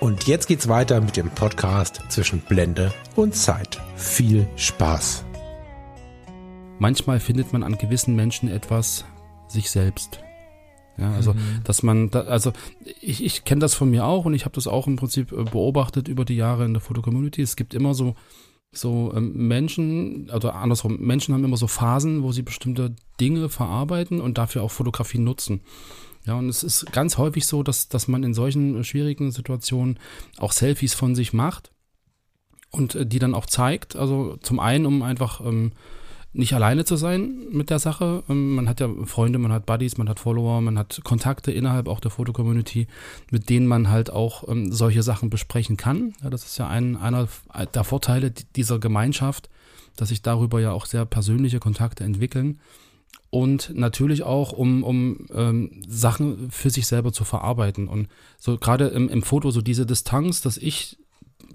Und 0.00 0.26
jetzt 0.26 0.48
geht's 0.48 0.68
weiter 0.68 1.00
mit 1.00 1.16
dem 1.16 1.30
Podcast 1.30 2.02
zwischen 2.10 2.40
Blende 2.40 2.92
und 3.16 3.34
Zeit. 3.34 3.80
Viel 3.96 4.46
Spaß. 4.56 5.24
Manchmal 6.78 7.20
findet 7.20 7.54
man 7.54 7.62
an 7.62 7.78
gewissen 7.78 8.14
Menschen 8.14 8.50
etwas 8.50 9.06
sich 9.48 9.70
selbst. 9.70 10.20
Ja, 10.96 11.12
also 11.12 11.32
mhm. 11.32 11.60
dass 11.64 11.82
man, 11.82 12.10
da, 12.10 12.20
also 12.22 12.52
ich, 13.00 13.24
ich 13.24 13.44
kenne 13.44 13.60
das 13.60 13.74
von 13.74 13.90
mir 13.90 14.04
auch 14.04 14.26
und 14.26 14.34
ich 14.34 14.44
habe 14.44 14.54
das 14.54 14.66
auch 14.66 14.86
im 14.86 14.96
Prinzip 14.96 15.32
äh, 15.32 15.44
beobachtet 15.44 16.08
über 16.08 16.24
die 16.24 16.36
Jahre 16.36 16.64
in 16.64 16.72
der 16.72 16.82
Fotocommunity. 16.82 17.42
Es 17.42 17.56
gibt 17.56 17.74
immer 17.74 17.94
so 17.94 18.14
so 18.76 19.12
ähm, 19.14 19.46
Menschen, 19.48 20.30
oder 20.30 20.56
andersrum, 20.56 20.98
Menschen 21.00 21.34
haben 21.34 21.44
immer 21.44 21.56
so 21.56 21.66
Phasen, 21.66 22.22
wo 22.22 22.32
sie 22.32 22.42
bestimmte 22.42 22.94
Dinge 23.20 23.48
verarbeiten 23.48 24.20
und 24.20 24.38
dafür 24.38 24.62
auch 24.62 24.70
Fotografie 24.70 25.18
nutzen. 25.18 25.60
Ja, 26.26 26.34
und 26.34 26.48
es 26.48 26.62
ist 26.62 26.90
ganz 26.92 27.18
häufig 27.18 27.46
so, 27.46 27.62
dass, 27.62 27.88
dass 27.88 28.08
man 28.08 28.22
in 28.24 28.34
solchen 28.34 28.82
schwierigen 28.82 29.30
Situationen 29.30 29.98
auch 30.38 30.52
Selfies 30.52 30.94
von 30.94 31.14
sich 31.14 31.32
macht 31.32 31.70
und 32.70 32.94
äh, 32.94 33.06
die 33.06 33.18
dann 33.18 33.34
auch 33.34 33.46
zeigt. 33.46 33.96
Also 33.96 34.36
zum 34.40 34.58
einen, 34.58 34.86
um 34.86 35.02
einfach 35.02 35.40
ähm, 35.40 35.72
nicht 36.34 36.52
alleine 36.52 36.84
zu 36.84 36.96
sein 36.96 37.46
mit 37.52 37.70
der 37.70 37.78
Sache. 37.78 38.24
Ähm, 38.28 38.56
man 38.56 38.68
hat 38.68 38.80
ja 38.80 38.88
Freunde, 39.06 39.38
man 39.38 39.52
hat 39.52 39.66
Buddies, 39.66 39.96
man 39.96 40.08
hat 40.08 40.18
Follower, 40.18 40.60
man 40.60 40.78
hat 40.78 41.00
Kontakte 41.04 41.52
innerhalb 41.52 41.88
auch 41.88 42.00
der 42.00 42.10
Fotocommunity, 42.10 42.88
mit 43.30 43.48
denen 43.48 43.66
man 43.66 43.88
halt 43.88 44.10
auch 44.10 44.46
ähm, 44.48 44.72
solche 44.72 45.02
Sachen 45.02 45.30
besprechen 45.30 45.76
kann. 45.76 46.12
Ja, 46.22 46.30
das 46.30 46.44
ist 46.44 46.58
ja 46.58 46.68
ein, 46.68 46.96
einer 46.96 47.28
der 47.72 47.84
Vorteile 47.84 48.32
dieser 48.56 48.80
Gemeinschaft, 48.80 49.48
dass 49.96 50.08
sich 50.08 50.22
darüber 50.22 50.60
ja 50.60 50.72
auch 50.72 50.86
sehr 50.86 51.04
persönliche 51.06 51.60
Kontakte 51.60 52.04
entwickeln. 52.04 52.60
Und 53.30 53.72
natürlich 53.74 54.22
auch, 54.22 54.52
um, 54.52 54.84
um 54.84 55.26
ähm, 55.34 55.82
Sachen 55.88 56.50
für 56.50 56.70
sich 56.70 56.86
selber 56.86 57.12
zu 57.12 57.24
verarbeiten. 57.24 57.88
Und 57.88 58.08
so 58.38 58.58
gerade 58.58 58.88
im, 58.88 59.08
im 59.08 59.22
Foto, 59.22 59.50
so 59.50 59.60
diese 59.60 59.86
Distanz, 59.86 60.40
dass 60.40 60.56
ich 60.56 60.98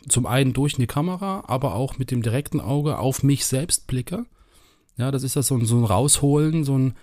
zum 0.08 0.26
einen 0.26 0.54
durch 0.54 0.76
eine 0.76 0.88
Kamera, 0.88 1.44
aber 1.48 1.76
auch 1.76 1.98
mit 1.98 2.12
dem 2.12 2.22
direkten 2.22 2.60
Auge 2.60 2.98
auf 2.98 3.24
mich 3.24 3.46
selbst 3.46 3.88
blicke 3.88 4.26
Ja, 4.99 5.12
das 5.12 5.23
ist 5.23 5.38
das 5.38 5.47
so 5.47 5.55
ein, 5.55 5.65
so 5.65 5.77
ein 5.77 5.85
Rausholen, 5.85 6.65
so 6.65 6.77
ein, 6.77 6.93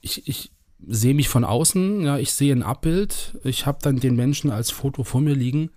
ich, 0.00 0.26
ich 0.26 0.50
sehe 0.86 1.14
mich 1.14 1.28
von 1.28 1.44
außen, 1.44 2.00
ja, 2.00 2.16
ich 2.18 2.32
sehe 2.32 2.54
ein 2.54 2.62
Abbild, 2.62 3.38
ich 3.44 3.66
habe 3.66 3.78
dann 3.82 4.00
den 4.00 4.16
Menschen 4.16 4.50
als 4.50 4.70
Foto 4.70 5.04
vor 5.04 5.20
mir 5.20 5.34
liegen 5.34 5.70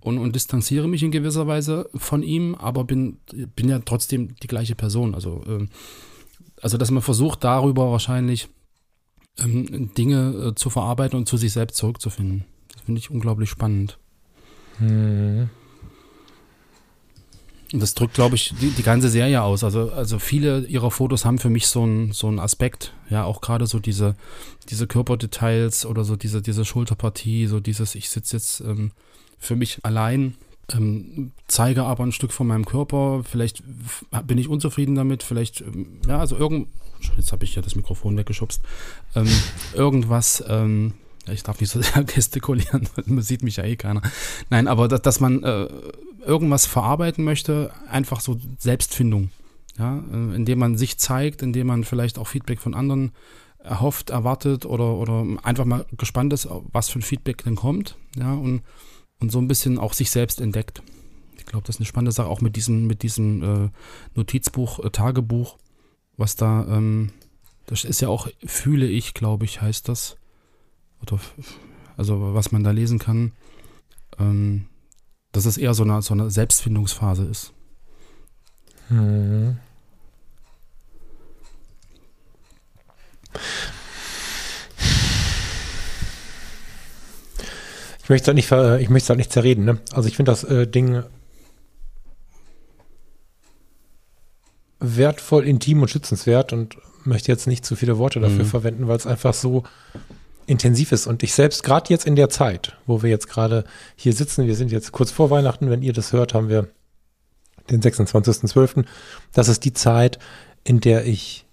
und, 0.00 0.18
und 0.18 0.34
distanziere 0.34 0.88
mich 0.88 1.02
in 1.02 1.10
gewisser 1.10 1.46
Weise 1.46 1.88
von 1.94 2.22
ihm, 2.22 2.54
aber 2.54 2.84
bin, 2.84 3.18
bin 3.32 3.68
ja 3.68 3.78
trotzdem 3.78 4.36
die 4.36 4.46
gleiche 4.46 4.74
Person. 4.74 5.14
Also, 5.14 5.42
ähm, 5.46 5.70
also 6.60 6.76
dass 6.76 6.90
man 6.90 7.02
versucht, 7.02 7.44
darüber 7.44 7.90
wahrscheinlich 7.90 8.48
ähm, 9.38 9.94
Dinge 9.94 10.50
äh, 10.50 10.54
zu 10.54 10.68
verarbeiten 10.68 11.18
und 11.18 11.28
zu 11.28 11.38
sich 11.38 11.52
selbst 11.52 11.78
zurückzufinden. 11.78 12.44
Das 12.74 12.82
finde 12.82 12.98
ich 12.98 13.10
unglaublich 13.10 13.48
spannend. 13.48 13.98
Mhm. 14.78 15.48
Das 17.78 17.94
drückt, 17.94 18.14
glaube 18.14 18.36
ich, 18.36 18.54
die, 18.60 18.70
die 18.70 18.82
ganze 18.82 19.08
Serie 19.08 19.42
aus. 19.42 19.64
Also, 19.64 19.90
also 19.90 20.18
viele 20.18 20.66
ihrer 20.66 20.90
Fotos 20.90 21.24
haben 21.24 21.38
für 21.38 21.50
mich 21.50 21.66
so 21.66 21.82
einen 21.82 22.12
so 22.12 22.28
einen 22.28 22.38
Aspekt. 22.38 22.92
Ja, 23.10 23.24
auch 23.24 23.40
gerade 23.40 23.66
so 23.66 23.78
diese, 23.78 24.16
diese 24.68 24.86
Körperdetails 24.86 25.86
oder 25.86 26.04
so 26.04 26.16
diese, 26.16 26.42
diese 26.42 26.64
Schulterpartie, 26.64 27.46
so 27.46 27.60
dieses, 27.60 27.94
ich 27.94 28.08
sitze 28.08 28.36
jetzt 28.36 28.60
ähm, 28.60 28.92
für 29.38 29.56
mich 29.56 29.84
allein, 29.84 30.34
ähm, 30.72 31.32
zeige 31.46 31.84
aber 31.84 32.04
ein 32.04 32.12
Stück 32.12 32.32
von 32.32 32.46
meinem 32.46 32.64
Körper. 32.64 33.22
Vielleicht 33.24 33.62
bin 34.26 34.38
ich 34.38 34.48
unzufrieden 34.48 34.94
damit, 34.94 35.22
vielleicht, 35.22 35.60
ähm, 35.60 36.00
ja, 36.06 36.18
also 36.18 36.36
irgend, 36.36 36.68
jetzt 37.16 37.32
habe 37.32 37.44
ich 37.44 37.54
ja 37.54 37.62
das 37.62 37.76
Mikrofon 37.76 38.16
weggeschubst, 38.16 38.60
ähm, 39.14 39.28
irgendwas, 39.74 40.42
ähm, 40.48 40.94
ich 41.30 41.42
darf 41.42 41.60
nicht 41.60 41.70
so 41.70 41.80
sehr 41.82 42.04
gestikulieren, 42.04 42.88
man 43.06 43.22
sieht 43.22 43.42
mich 43.42 43.56
ja 43.56 43.64
eh 43.64 43.76
keiner. 43.76 44.02
Nein, 44.50 44.66
aber 44.68 44.88
dass, 44.88 45.02
dass 45.02 45.20
man 45.20 45.42
äh, 45.42 45.68
irgendwas 46.26 46.66
verarbeiten 46.66 47.24
möchte, 47.24 47.72
einfach 47.88 48.20
so 48.20 48.38
Selbstfindung. 48.58 49.30
Ja, 49.78 49.98
äh, 49.98 50.34
indem 50.34 50.58
man 50.58 50.76
sich 50.78 50.98
zeigt, 50.98 51.42
indem 51.42 51.66
man 51.66 51.84
vielleicht 51.84 52.18
auch 52.18 52.28
Feedback 52.28 52.60
von 52.60 52.74
anderen 52.74 53.12
erhofft, 53.58 54.10
erwartet 54.10 54.64
oder, 54.64 54.94
oder 54.94 55.26
einfach 55.42 55.64
mal 55.64 55.84
gespannt 55.96 56.32
ist, 56.32 56.48
was 56.72 56.88
für 56.88 56.98
ein 56.98 57.02
Feedback 57.02 57.44
denn 57.44 57.56
kommt. 57.56 57.96
Ja, 58.16 58.32
und, 58.32 58.62
und 59.20 59.30
so 59.32 59.38
ein 59.38 59.48
bisschen 59.48 59.78
auch 59.78 59.92
sich 59.92 60.10
selbst 60.10 60.40
entdeckt. 60.40 60.82
Ich 61.36 61.44
glaube, 61.44 61.66
das 61.66 61.76
ist 61.76 61.80
eine 61.80 61.86
spannende 61.86 62.12
Sache, 62.12 62.28
auch 62.28 62.40
mit 62.40 62.56
diesem, 62.56 62.86
mit 62.86 63.02
diesem 63.02 63.42
äh, 63.42 63.70
Notizbuch, 64.14 64.80
äh, 64.84 64.90
Tagebuch, 64.90 65.58
was 66.16 66.36
da, 66.36 66.66
ähm, 66.68 67.10
das 67.66 67.84
ist 67.84 68.00
ja 68.00 68.08
auch, 68.08 68.28
fühle 68.44 68.86
ich, 68.86 69.14
glaube 69.14 69.44
ich, 69.44 69.60
heißt 69.60 69.88
das. 69.88 70.16
Oder, 71.02 71.20
also 71.96 72.34
was 72.34 72.52
man 72.52 72.64
da 72.64 72.70
lesen 72.70 72.98
kann. 72.98 73.32
Ähm, 74.18 74.66
dass 75.32 75.44
es 75.44 75.58
eher 75.58 75.74
so 75.74 75.82
eine, 75.82 76.02
so 76.02 76.14
eine 76.14 76.30
Selbstfindungsphase 76.30 77.24
ist. 77.24 77.52
Mhm. 78.88 79.58
Ich 88.02 88.08
möchte 88.08 88.22
es 88.22 88.28
halt 88.28 88.70
nicht, 88.76 88.82
ich 88.82 88.88
möchte 88.88 89.08
halt 89.08 89.18
nicht 89.18 89.32
zerreden. 89.32 89.64
Ne? 89.64 89.78
Also 89.92 90.08
ich 90.08 90.16
finde 90.16 90.30
das 90.30 90.44
äh, 90.44 90.66
Ding 90.66 91.02
wertvoll, 94.78 95.44
intim 95.44 95.82
und 95.82 95.88
schützenswert 95.88 96.52
und 96.52 96.76
möchte 97.04 97.32
jetzt 97.32 97.46
nicht 97.46 97.64
zu 97.64 97.76
viele 97.76 97.98
Worte 97.98 98.20
dafür 98.20 98.44
mhm. 98.44 98.48
verwenden, 98.48 98.88
weil 98.88 98.96
es 98.96 99.06
einfach 99.06 99.34
so 99.34 99.64
intensiv 100.46 100.92
ist. 100.92 101.06
Und 101.06 101.22
ich 101.22 101.34
selbst, 101.34 101.62
gerade 101.62 101.90
jetzt 101.90 102.06
in 102.06 102.16
der 102.16 102.28
Zeit, 102.28 102.76
wo 102.86 103.02
wir 103.02 103.10
jetzt 103.10 103.28
gerade 103.28 103.64
hier 103.96 104.12
sitzen, 104.12 104.46
wir 104.46 104.54
sind 104.54 104.72
jetzt 104.72 104.92
kurz 104.92 105.10
vor 105.10 105.30
Weihnachten, 105.30 105.70
wenn 105.70 105.82
ihr 105.82 105.92
das 105.92 106.12
hört, 106.12 106.34
haben 106.34 106.48
wir 106.48 106.68
den 107.70 107.80
26.12. 107.80 108.84
Das 109.32 109.48
ist 109.48 109.64
die 109.64 109.72
Zeit, 109.72 110.18
in 110.64 110.80
der 110.80 111.06
ich 111.06 111.46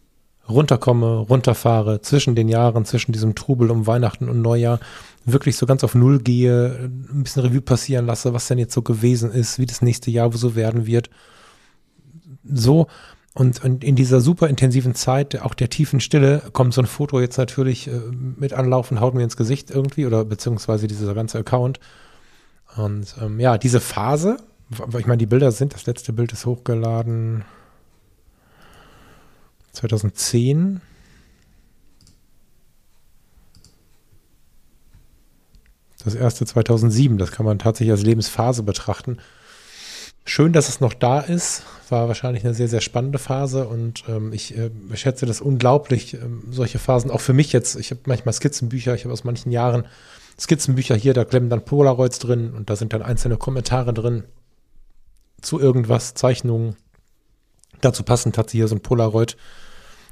runterkomme, 0.48 1.20
runterfahre, 1.20 2.02
zwischen 2.02 2.36
den 2.36 2.50
Jahren, 2.50 2.86
zwischen 2.86 3.14
diesem 3.14 3.34
Trubel 3.34 3.72
um 3.72 3.88
Weihnachten 3.88 4.30
und 4.30 4.42
Neujahr, 4.42 4.80
wirklich 5.26 5.56
so 5.56 5.66
ganz 5.66 5.84
auf 5.84 5.96
Null 5.96 6.20
gehe, 6.20 6.90
ein 6.92 7.24
bisschen 7.24 7.44
Revue 7.44 7.62
passieren 7.62 8.06
lasse, 8.06 8.34
was 8.34 8.48
denn 8.48 8.58
jetzt 8.58 8.74
so 8.74 8.82
gewesen 8.82 9.32
ist, 9.32 9.58
wie 9.58 9.66
das 9.66 9.82
nächste 9.82 10.12
Jahr 10.12 10.34
wo 10.34 10.38
so 10.38 10.56
werden 10.56 10.86
wird. 10.86 11.10
So, 12.44 12.88
und, 13.36 13.64
und 13.64 13.84
in 13.84 13.96
dieser 13.96 14.22
super 14.22 14.48
intensiven 14.48 14.94
Zeit, 14.94 15.42
auch 15.42 15.56
der 15.56 15.70
tiefen 15.70 16.00
Stille, 16.00 16.44
kommt 16.54 16.74
so 16.74 16.82
ein 16.82 16.88
Foto 16.88 17.20
jetzt 17.20 17.38
natürlich 17.38 17.88
äh, 17.88 18.00
mit 18.12 18.54
anlaufen, 18.54 19.00
haut 19.00 19.16
mir 19.16 19.24
ins 19.24 19.38
Gesicht 19.38 19.72
irgendwie 19.72 20.06
oder 20.06 20.24
beziehungsweise 20.24 20.86
dieser 20.86 21.16
ganze 21.16 21.40
Account. 21.40 21.80
Und 22.76 23.16
ähm, 23.20 23.40
ja, 23.40 23.58
diese 23.58 23.80
Phase, 23.80 24.38
ich 24.98 25.08
meine, 25.08 25.18
die 25.18 25.26
Bilder 25.26 25.52
sind, 25.52 25.74
das 25.74 25.88
letzte 25.88 26.14
Bild 26.14 26.32
ist 26.32 26.46
hochgeladen 26.46 27.44
2010. 29.72 30.82
Das 36.04 36.14
erste 36.14 36.46
2007, 36.46 37.18
das 37.18 37.32
kann 37.32 37.46
man 37.46 37.58
tatsächlich 37.58 37.92
als 37.92 38.04
Lebensphase 38.04 38.62
betrachten. 38.62 39.18
Schön, 40.34 40.52
dass 40.52 40.68
es 40.68 40.80
noch 40.80 40.96
da 40.96 41.20
ist. 41.20 41.62
War 41.90 42.08
wahrscheinlich 42.08 42.44
eine 42.44 42.56
sehr, 42.56 42.68
sehr 42.68 42.82
spannende 42.82 43.20
Phase 43.20 43.68
und 43.68 44.04
ähm, 44.08 44.34
ich 44.34 44.58
äh, 44.58 44.72
schätze 44.96 45.28
das 45.28 45.42
unglaublich, 45.42 46.16
ähm, 46.16 46.46
solche 46.50 46.80
Phasen. 46.80 47.12
Auch 47.12 47.22
für 47.22 47.34
mich 47.34 47.54
jetzt, 47.54 47.76
ich 47.76 47.92
habe 47.92 48.02
manchmal 48.08 48.34
Skizzenbücher, 48.34 48.96
ich 48.96 49.04
habe 49.04 49.14
aus 49.14 49.24
manchen 49.24 49.52
Jahren 49.52 49.86
Skizzenbücher 50.40 50.96
hier, 50.96 51.14
da 51.14 51.24
klemmen 51.24 51.52
dann 51.52 51.64
Polaroids 51.64 52.18
drin 52.18 52.52
und 52.52 52.72
da 52.72 52.76
sind 52.76 52.94
dann 52.94 53.04
einzelne 53.04 53.38
Kommentare 53.38 53.94
drin 53.94 54.24
zu 55.40 55.60
irgendwas, 55.60 56.16
Zeichnungen. 56.16 56.78
Dazu 57.82 58.02
passend 58.02 58.36
hat 58.40 58.50
sie 58.50 58.58
hier 58.58 58.68
so 58.68 58.74
ein 58.74 58.82
Polaroid 58.82 59.38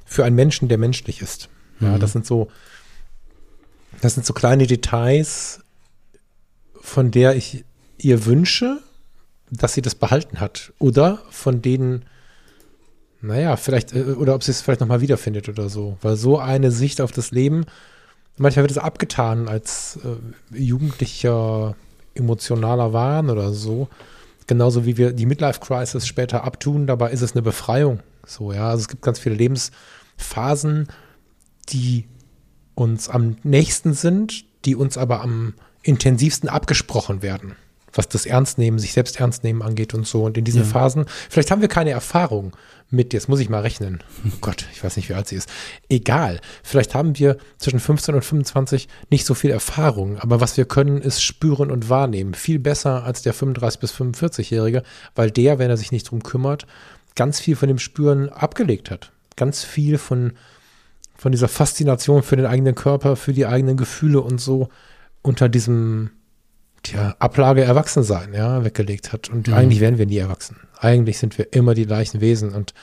für 0.05 0.23
einen 0.23 0.35
Menschen, 0.35 0.67
der 0.67 0.77
menschlich 0.77 1.23
ist. 1.23 1.49
Ja, 1.79 1.95
mhm. 1.95 1.99
das 1.99 2.11
sind 2.11 2.27
so, 2.27 2.51
das 4.01 4.13
sind 4.13 4.27
so 4.27 4.33
kleine 4.33 4.67
Details, 4.67 5.61
von 6.79 7.09
der 7.09 7.35
ich 7.35 7.65
ihr 7.97 8.27
wünsche, 8.27 8.83
dass 9.51 9.73
sie 9.73 9.81
das 9.81 9.95
behalten 9.95 10.39
hat. 10.39 10.73
Oder 10.79 11.19
von 11.29 11.61
denen, 11.61 12.05
naja, 13.21 13.57
vielleicht, 13.57 13.93
äh, 13.93 14.13
oder 14.13 14.33
ob 14.33 14.43
sie 14.43 14.51
es 14.51 14.61
vielleicht 14.61 14.81
nochmal 14.81 15.01
wiederfindet 15.01 15.49
oder 15.49 15.69
so. 15.69 15.97
Weil 16.01 16.15
so 16.15 16.39
eine 16.39 16.71
Sicht 16.71 17.01
auf 17.01 17.11
das 17.11 17.31
Leben, 17.31 17.65
manchmal 18.37 18.63
wird 18.63 18.71
es 18.71 18.77
abgetan 18.77 19.47
als 19.47 19.99
äh, 20.03 20.57
jugendlicher, 20.57 21.75
emotionaler 22.15 22.93
Wahn 22.93 23.29
oder 23.29 23.51
so. 23.51 23.89
Genauso 24.47 24.85
wie 24.85 24.97
wir 24.97 25.11
die 25.11 25.25
Midlife-Crisis 25.25 26.07
später 26.07 26.43
abtun, 26.43 26.87
dabei 26.87 27.11
ist 27.11 27.21
es 27.21 27.33
eine 27.33 27.41
Befreiung. 27.41 27.99
So, 28.25 28.53
ja. 28.53 28.69
Also 28.69 28.81
es 28.81 28.87
gibt 28.87 29.01
ganz 29.01 29.19
viele 29.19 29.35
Lebensphasen, 29.35 30.87
die 31.69 32.07
uns 32.73 33.09
am 33.09 33.35
nächsten 33.43 33.93
sind, 33.93 34.45
die 34.65 34.75
uns 34.75 34.97
aber 34.97 35.21
am 35.21 35.53
intensivsten 35.83 36.49
abgesprochen 36.49 37.21
werden 37.21 37.55
was 37.93 38.09
das 38.09 38.25
Ernstnehmen, 38.25 38.79
sich 38.79 38.93
selbst 38.93 39.19
ernst 39.19 39.43
nehmen 39.43 39.61
angeht 39.61 39.93
und 39.93 40.07
so. 40.07 40.23
Und 40.23 40.37
in 40.37 40.45
diesen 40.45 40.61
ja. 40.61 40.67
Phasen, 40.67 41.05
vielleicht 41.29 41.51
haben 41.51 41.61
wir 41.61 41.67
keine 41.67 41.91
Erfahrung 41.91 42.55
mit, 42.89 43.13
jetzt 43.13 43.29
muss 43.29 43.39
ich 43.39 43.49
mal 43.49 43.61
rechnen. 43.61 44.03
Oh 44.27 44.37
Gott, 44.41 44.65
ich 44.73 44.83
weiß 44.83 44.97
nicht, 44.97 45.09
wie 45.09 45.13
alt 45.13 45.27
sie 45.27 45.35
ist. 45.35 45.49
Egal. 45.89 46.41
Vielleicht 46.61 46.93
haben 46.93 47.17
wir 47.17 47.37
zwischen 47.57 47.79
15 47.79 48.15
und 48.15 48.23
25 48.23 48.87
nicht 49.09 49.25
so 49.25 49.33
viel 49.33 49.51
Erfahrung, 49.51 50.19
aber 50.19 50.41
was 50.41 50.57
wir 50.57 50.65
können, 50.65 51.01
ist 51.01 51.23
spüren 51.23 51.71
und 51.71 51.89
wahrnehmen. 51.89 52.33
Viel 52.33 52.59
besser 52.59 53.03
als 53.03 53.21
der 53.21 53.33
35 53.33 53.79
bis 53.79 53.93
45-Jährige, 53.93 54.83
weil 55.15 55.31
der, 55.31 55.57
wenn 55.57 55.69
er 55.69 55.77
sich 55.77 55.91
nicht 55.91 56.11
drum 56.11 56.21
kümmert, 56.21 56.67
ganz 57.15 57.39
viel 57.39 57.55
von 57.55 57.69
dem 57.69 57.79
Spüren 57.79 58.29
abgelegt 58.29 58.91
hat. 58.91 59.11
Ganz 59.37 59.63
viel 59.63 59.97
von, 59.97 60.33
von 61.15 61.31
dieser 61.31 61.47
Faszination 61.47 62.23
für 62.23 62.35
den 62.35 62.45
eigenen 62.45 62.75
Körper, 62.75 63.15
für 63.15 63.33
die 63.33 63.45
eigenen 63.45 63.77
Gefühle 63.77 64.21
und 64.21 64.41
so 64.41 64.69
unter 65.21 65.49
diesem 65.49 66.11
tja, 66.83 67.15
Ablage 67.19 67.63
Erwachsensein, 67.63 68.33
ja, 68.33 68.63
weggelegt 68.63 69.13
hat. 69.13 69.29
Und 69.29 69.47
mhm. 69.47 69.53
eigentlich 69.53 69.79
werden 69.79 69.97
wir 69.97 70.05
nie 70.05 70.17
erwachsen. 70.17 70.57
Eigentlich 70.79 71.17
sind 71.17 71.37
wir 71.37 71.53
immer 71.53 71.73
die 71.73 71.85
gleichen 71.85 72.21
Wesen. 72.21 72.53
Und 72.53 72.73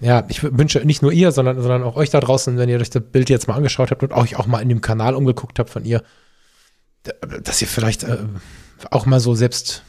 ja, 0.00 0.24
ich 0.28 0.42
wünsche 0.42 0.80
nicht 0.80 1.02
nur 1.02 1.12
ihr, 1.12 1.32
sondern, 1.32 1.60
sondern 1.60 1.82
auch 1.82 1.96
euch 1.96 2.10
da 2.10 2.20
draußen, 2.20 2.56
wenn 2.58 2.68
ihr 2.68 2.78
euch 2.78 2.90
das 2.90 3.02
Bild 3.02 3.30
jetzt 3.30 3.48
mal 3.48 3.54
angeschaut 3.54 3.90
habt 3.90 4.02
und 4.02 4.12
euch 4.12 4.36
auch 4.36 4.46
mal 4.46 4.60
in 4.60 4.68
dem 4.68 4.80
Kanal 4.80 5.14
umgeguckt 5.14 5.58
habt 5.58 5.70
von 5.70 5.84
ihr, 5.84 6.02
dass 7.42 7.60
ihr 7.60 7.68
vielleicht 7.68 8.04
äh, 8.04 8.18
auch 8.90 9.06
mal 9.06 9.20
so 9.20 9.34
selbst, 9.34 9.82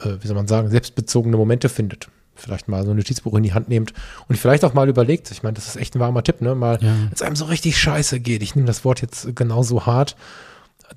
äh, 0.00 0.16
wie 0.20 0.26
soll 0.26 0.36
man 0.36 0.48
sagen, 0.48 0.70
selbstbezogene 0.70 1.36
Momente 1.36 1.68
findet. 1.68 2.08
Vielleicht 2.34 2.66
mal 2.66 2.84
so 2.84 2.90
ein 2.90 2.96
Notizbuch 2.96 3.34
in 3.34 3.42
die 3.42 3.52
Hand 3.52 3.68
nehmt 3.68 3.92
und 4.26 4.36
vielleicht 4.36 4.64
auch 4.64 4.72
mal 4.72 4.88
überlegt, 4.88 5.30
ich 5.30 5.42
meine, 5.42 5.54
das 5.54 5.68
ist 5.68 5.76
echt 5.76 5.94
ein 5.94 6.00
warmer 6.00 6.24
Tipp, 6.24 6.40
ne? 6.40 6.54
Mal, 6.54 6.78
ja. 6.80 6.88
wenn 6.88 7.12
es 7.12 7.20
einem 7.20 7.36
so 7.36 7.44
richtig 7.44 7.78
scheiße 7.78 8.20
geht, 8.20 8.42
ich 8.42 8.56
nehme 8.56 8.66
das 8.66 8.84
Wort 8.84 9.02
jetzt 9.02 9.36
genauso 9.36 9.84
hart, 9.84 10.16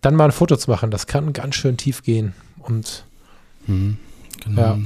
dann 0.02 0.16
mal 0.16 0.26
ein 0.26 0.32
Foto 0.32 0.58
zu 0.58 0.70
machen, 0.70 0.92
das 0.92 1.08
kann 1.08 1.34
ganz 1.34 1.56
schön 1.56 1.78
tief 1.78 2.04
gehen. 2.04 2.34
Und 2.60 3.06
mhm, 3.68 3.98
genau. 4.44 4.62
ja. 4.62 4.80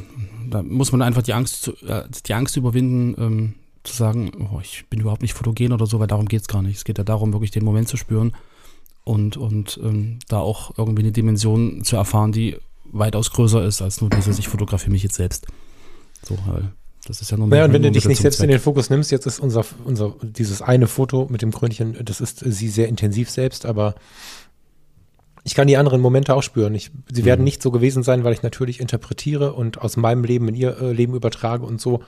Da 0.49 0.63
muss 0.63 0.91
man 0.91 1.01
einfach 1.01 1.21
die 1.21 1.33
Angst, 1.33 1.71
äh, 1.87 2.03
die 2.25 2.33
Angst 2.33 2.57
überwinden, 2.57 3.15
ähm, 3.21 3.55
zu 3.83 3.95
sagen, 3.95 4.49
oh, 4.51 4.59
ich 4.61 4.85
bin 4.89 4.99
überhaupt 4.99 5.21
nicht 5.21 5.33
fotogen 5.33 5.73
oder 5.73 5.85
so, 5.85 5.99
weil 5.99 6.07
darum 6.07 6.27
geht 6.27 6.41
es 6.41 6.47
gar 6.47 6.61
nicht. 6.61 6.77
Es 6.77 6.83
geht 6.83 6.97
ja 6.97 7.03
darum, 7.03 7.33
wirklich 7.33 7.51
den 7.51 7.63
Moment 7.63 7.87
zu 7.87 7.97
spüren 7.97 8.33
und, 9.03 9.37
und 9.37 9.79
ähm, 9.83 10.19
da 10.27 10.39
auch 10.39 10.77
irgendwie 10.77 11.03
eine 11.03 11.11
Dimension 11.11 11.83
zu 11.83 11.95
erfahren, 11.95 12.31
die 12.31 12.57
weitaus 12.85 13.31
größer 13.31 13.63
ist 13.63 13.81
als 13.81 14.01
nur 14.01 14.09
dieses, 14.09 14.39
ich 14.39 14.47
fotografiere 14.47 14.91
mich 14.91 15.03
jetzt 15.03 15.15
selbst. 15.15 15.47
So, 16.23 16.37
Das 17.05 17.21
ist 17.21 17.31
ja 17.31 17.37
nur 17.37 17.47
Naja, 17.47 17.65
und 17.65 17.73
wenn 17.73 17.81
du 17.81 17.91
dich 17.91 18.05
nicht 18.05 18.21
selbst 18.21 18.41
in 18.41 18.49
den 18.49 18.59
Fokus 18.59 18.89
nimmst, 18.89 19.11
jetzt 19.11 19.25
ist 19.25 19.39
unser, 19.39 19.65
unser, 19.85 20.15
dieses 20.21 20.61
eine 20.61 20.87
Foto 20.87 21.27
mit 21.29 21.41
dem 21.41 21.51
Krönchen, 21.51 21.97
das 22.03 22.21
ist 22.21 22.39
sie 22.39 22.69
sehr 22.69 22.87
intensiv 22.87 23.29
selbst, 23.29 23.65
aber 23.65 23.95
ich 25.43 25.55
kann 25.55 25.67
die 25.67 25.77
anderen 25.77 26.01
Momente 26.01 26.35
auch 26.35 26.43
spüren. 26.43 26.75
Ich, 26.75 26.91
sie 27.11 27.25
werden 27.25 27.43
nicht 27.43 27.61
so 27.61 27.71
gewesen 27.71 28.03
sein, 28.03 28.23
weil 28.23 28.33
ich 28.33 28.43
natürlich 28.43 28.79
interpretiere 28.79 29.53
und 29.53 29.81
aus 29.81 29.97
meinem 29.97 30.23
Leben 30.23 30.47
in 30.49 30.55
ihr 30.55 30.79
äh, 30.79 30.91
Leben 30.91 31.15
übertrage 31.15 31.65
und 31.65 31.79
so. 31.79 32.03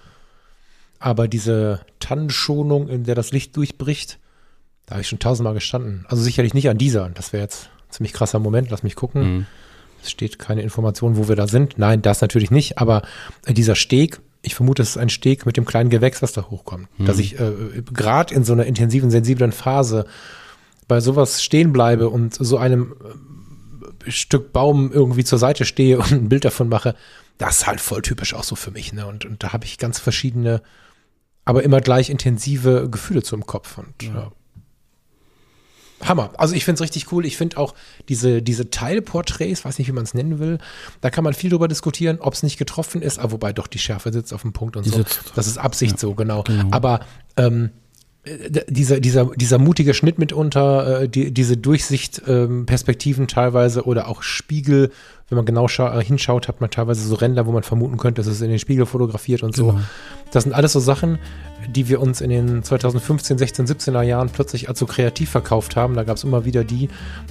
Aber 0.99 1.27
diese 1.27 1.81
Tannenschonung, 1.99 2.87
in 2.87 3.03
der 3.05 3.15
das 3.15 3.31
Licht 3.31 3.55
durchbricht, 3.57 4.19
da 4.85 4.95
habe 4.95 5.01
ich 5.01 5.07
schon 5.07 5.19
tausendmal 5.19 5.53
gestanden. 5.53 6.05
Also 6.09 6.21
sicherlich 6.21 6.53
nicht 6.53 6.69
an 6.69 6.77
dieser. 6.77 7.09
Das 7.09 7.33
wäre 7.33 7.43
jetzt 7.43 7.69
ein 7.87 7.91
ziemlich 7.91 8.13
krasser 8.13 8.39
Moment. 8.39 8.69
Lass 8.69 8.83
mich 8.83 8.95
gucken. 8.95 9.21
Mhm. 9.23 9.45
Es 10.03 10.11
steht 10.11 10.37
keine 10.37 10.61
Information, 10.61 11.17
wo 11.17 11.27
wir 11.27 11.35
da 11.35 11.47
sind. 11.47 11.77
Nein, 11.77 12.01
das 12.01 12.21
natürlich 12.21 12.51
nicht. 12.51 12.77
Aber 12.77 13.03
äh, 13.45 13.53
dieser 13.53 13.75
Steg, 13.75 14.19
ich 14.41 14.55
vermute, 14.55 14.81
es 14.81 14.91
ist 14.91 14.97
ein 14.97 15.09
Steg 15.09 15.45
mit 15.45 15.57
dem 15.57 15.65
kleinen 15.65 15.89
Gewächs, 15.89 16.21
was 16.21 16.33
da 16.33 16.49
hochkommt. 16.49 16.87
Dass 16.99 17.19
ich 17.19 17.39
äh, 17.39 17.83
gerade 17.93 18.33
in 18.33 18.43
so 18.43 18.53
einer 18.53 18.65
intensiven, 18.65 19.11
sensiblen 19.11 19.51
Phase 19.51 20.05
bei 20.91 20.99
sowas 20.99 21.41
stehen 21.41 21.71
bleibe 21.71 22.09
und 22.09 22.33
so 22.33 22.57
einem 22.57 22.93
äh, 24.05 24.11
Stück 24.11 24.51
Baum 24.51 24.91
irgendwie 24.91 25.23
zur 25.23 25.39
Seite 25.39 25.63
stehe 25.63 25.97
und 25.99 26.11
ein 26.11 26.27
Bild 26.27 26.43
davon 26.43 26.67
mache, 26.67 26.95
das 27.37 27.59
ist 27.59 27.67
halt 27.67 27.79
voll 27.79 28.01
typisch 28.01 28.33
auch 28.33 28.43
so 28.43 28.57
für 28.57 28.71
mich. 28.71 28.91
Ne? 28.91 29.07
Und, 29.07 29.23
und 29.23 29.41
da 29.41 29.53
habe 29.53 29.63
ich 29.63 29.77
ganz 29.77 29.99
verschiedene, 29.99 30.61
aber 31.45 31.63
immer 31.63 31.79
gleich 31.79 32.09
intensive 32.09 32.89
Gefühle 32.91 33.23
zu 33.23 33.35
im 33.35 33.45
Kopf. 33.45 33.77
Und 33.77 34.03
ja. 34.03 34.33
Hammer. 36.03 36.31
Also 36.37 36.55
ich 36.55 36.65
finde 36.65 36.75
es 36.75 36.81
richtig 36.81 37.09
cool. 37.13 37.25
Ich 37.25 37.37
finde 37.37 37.55
auch 37.55 37.73
diese, 38.09 38.41
diese 38.41 38.69
Teilporträts, 38.69 39.63
weiß 39.63 39.79
nicht, 39.79 39.87
wie 39.87 39.93
man 39.93 40.03
es 40.03 40.13
nennen 40.13 40.39
will, 40.39 40.57
da 40.99 41.09
kann 41.09 41.23
man 41.23 41.33
viel 41.33 41.51
drüber 41.51 41.69
diskutieren, 41.69 42.19
ob 42.19 42.33
es 42.33 42.43
nicht 42.43 42.57
getroffen 42.57 43.01
ist, 43.01 43.17
aber 43.17 43.31
wobei 43.31 43.53
doch 43.53 43.67
die 43.67 43.79
Schärfe 43.79 44.11
sitzt 44.11 44.33
auf 44.33 44.41
dem 44.41 44.51
Punkt 44.51 44.75
und 44.75 44.85
Die 44.85 44.89
so. 44.89 44.97
sitzt. 44.97 45.31
Das 45.35 45.47
ist 45.47 45.57
Absicht 45.57 45.97
so, 45.97 46.15
genau. 46.15 46.43
genau. 46.43 46.67
Aber 46.71 46.99
ähm, 47.37 47.65
äh, 47.65 47.80
dieser, 48.23 48.99
dieser, 48.99 49.25
dieser 49.35 49.57
mutige 49.57 49.95
Schnitt 49.95 50.19
mitunter, 50.19 51.01
äh, 51.01 51.09
die, 51.09 51.31
diese 51.31 51.57
Durchsicht, 51.57 52.21
ähm, 52.27 52.67
teilweise 53.27 53.85
oder 53.85 54.07
auch 54.07 54.21
Spiegel, 54.21 54.91
wenn 55.29 55.37
man 55.37 55.45
genau 55.45 55.65
äh, 55.65 56.03
hinschaut, 56.03 56.47
hat 56.47 56.61
man 56.61 56.69
teilweise 56.69 57.07
so 57.07 57.15
Ränder, 57.15 57.47
wo 57.47 57.51
man 57.51 57.63
vermuten 57.63 57.97
könnte, 57.97 58.21
dass 58.21 58.27
es 58.27 58.41
in 58.41 58.49
den 58.49 58.59
Spiegel 58.59 58.85
fotografiert 58.85 59.41
und 59.41 59.55
so. 59.55 59.67
Genau. 59.67 59.79
Das 60.31 60.43
sind 60.43 60.53
alles 60.53 60.73
so 60.73 60.79
Sachen, 60.79 61.17
die 61.67 61.89
wir 61.89 61.99
uns 61.99 62.21
in 62.21 62.29
den 62.29 62.63
2015, 62.63 63.39
16, 63.39 63.65
17er 63.65 64.03
Jahren 64.03 64.29
plötzlich 64.29 64.69
als 64.69 64.77
so 64.77 64.85
kreativ 64.85 65.31
verkauft 65.31 65.75
haben. 65.75 65.95
Da 65.95 66.03
gab 66.03 66.17
es 66.17 66.23
immer 66.23 66.45
wieder 66.45 66.63
die, 66.63 66.89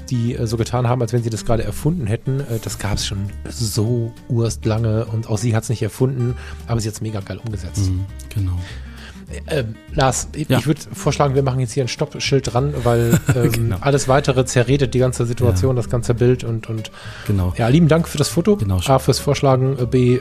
die 0.08 0.34
äh, 0.34 0.46
so 0.48 0.56
getan 0.56 0.88
haben, 0.88 1.00
als 1.02 1.12
wenn 1.12 1.22
sie 1.22 1.30
das 1.30 1.44
gerade 1.44 1.62
erfunden 1.62 2.08
hätten. 2.08 2.40
Äh, 2.40 2.58
das 2.62 2.80
gab 2.80 2.94
es 2.94 3.06
schon 3.06 3.30
so 3.48 4.12
urst 4.28 4.64
lange 4.64 5.04
und 5.04 5.30
auch 5.30 5.38
sie 5.38 5.54
hat 5.54 5.62
es 5.62 5.68
nicht 5.68 5.82
erfunden, 5.82 6.34
aber 6.66 6.80
sie 6.80 6.88
hat 6.88 6.94
es 6.94 7.00
mega 7.00 7.20
geil 7.20 7.38
umgesetzt. 7.44 7.90
Mhm, 7.90 8.06
genau. 8.28 8.58
Ähm, 9.46 9.74
Lars, 9.94 10.28
ich, 10.34 10.48
Ja. 10.48 10.58
ich 10.58 10.66
würde 10.66 10.80
vorschlagen, 10.92 11.34
wir 11.34 11.42
machen 11.42 11.60
jetzt 11.60 11.72
hier 11.72 11.84
ein 11.84 11.88
Stoppschild 11.88 12.52
dran, 12.52 12.74
weil 12.82 13.18
ähm, 13.34 13.52
Genau. 13.52 13.76
alles 13.80 14.08
weitere 14.08 14.44
zerredet 14.44 14.94
die 14.94 14.98
ganze 14.98 15.24
Situation, 15.26 15.76
Ja. 15.76 15.82
das 15.82 15.90
ganze 15.90 16.14
Bild 16.14 16.42
und, 16.44 16.68
und 16.68 16.90
Genau. 17.26 17.52
ja, 17.56 17.68
lieben 17.68 17.88
Dank 17.88 18.08
für 18.08 18.18
das 18.18 18.28
Foto. 18.28 18.56
Genau. 18.56 18.80
A, 18.86 18.98
fürs 18.98 19.18
Vorschlagen, 19.20 19.76
äh, 19.78 19.86
B, 19.86 20.16
äh, 20.16 20.20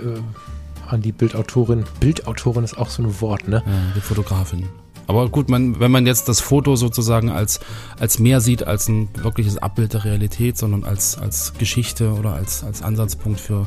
an 0.88 1.02
die 1.02 1.12
Bildautorin. 1.12 1.86
Bildautorin 2.00 2.64
ist 2.64 2.78
auch 2.78 2.90
so 2.90 3.04
ein 3.04 3.22
Wort, 3.22 3.48
ne? 3.48 3.64
Ja, 3.66 3.72
die 3.96 4.02
Fotografin. 4.02 4.68
Aber 5.06 5.28
gut, 5.30 5.50
man, 5.50 5.80
wenn 5.80 5.90
man 5.90 6.06
jetzt 6.06 6.30
das 6.30 6.40
Foto 6.40 6.76
sozusagen 6.76 7.32
als, 7.32 7.60
als 8.00 8.20
mehr 8.20 8.42
sieht, 8.42 8.68
als 8.68 8.88
ein 8.90 9.10
wirkliches 9.16 9.58
Abbild 9.58 9.94
der 9.94 10.06
Realität, 10.06 10.56
sondern 10.56 10.84
als, 10.84 11.18
als 11.18 11.54
Geschichte 11.58 12.14
oder 12.14 12.34
als, 12.36 12.64
als 12.64 12.84
Ansatzpunkt 12.84 13.40
für 13.40 13.66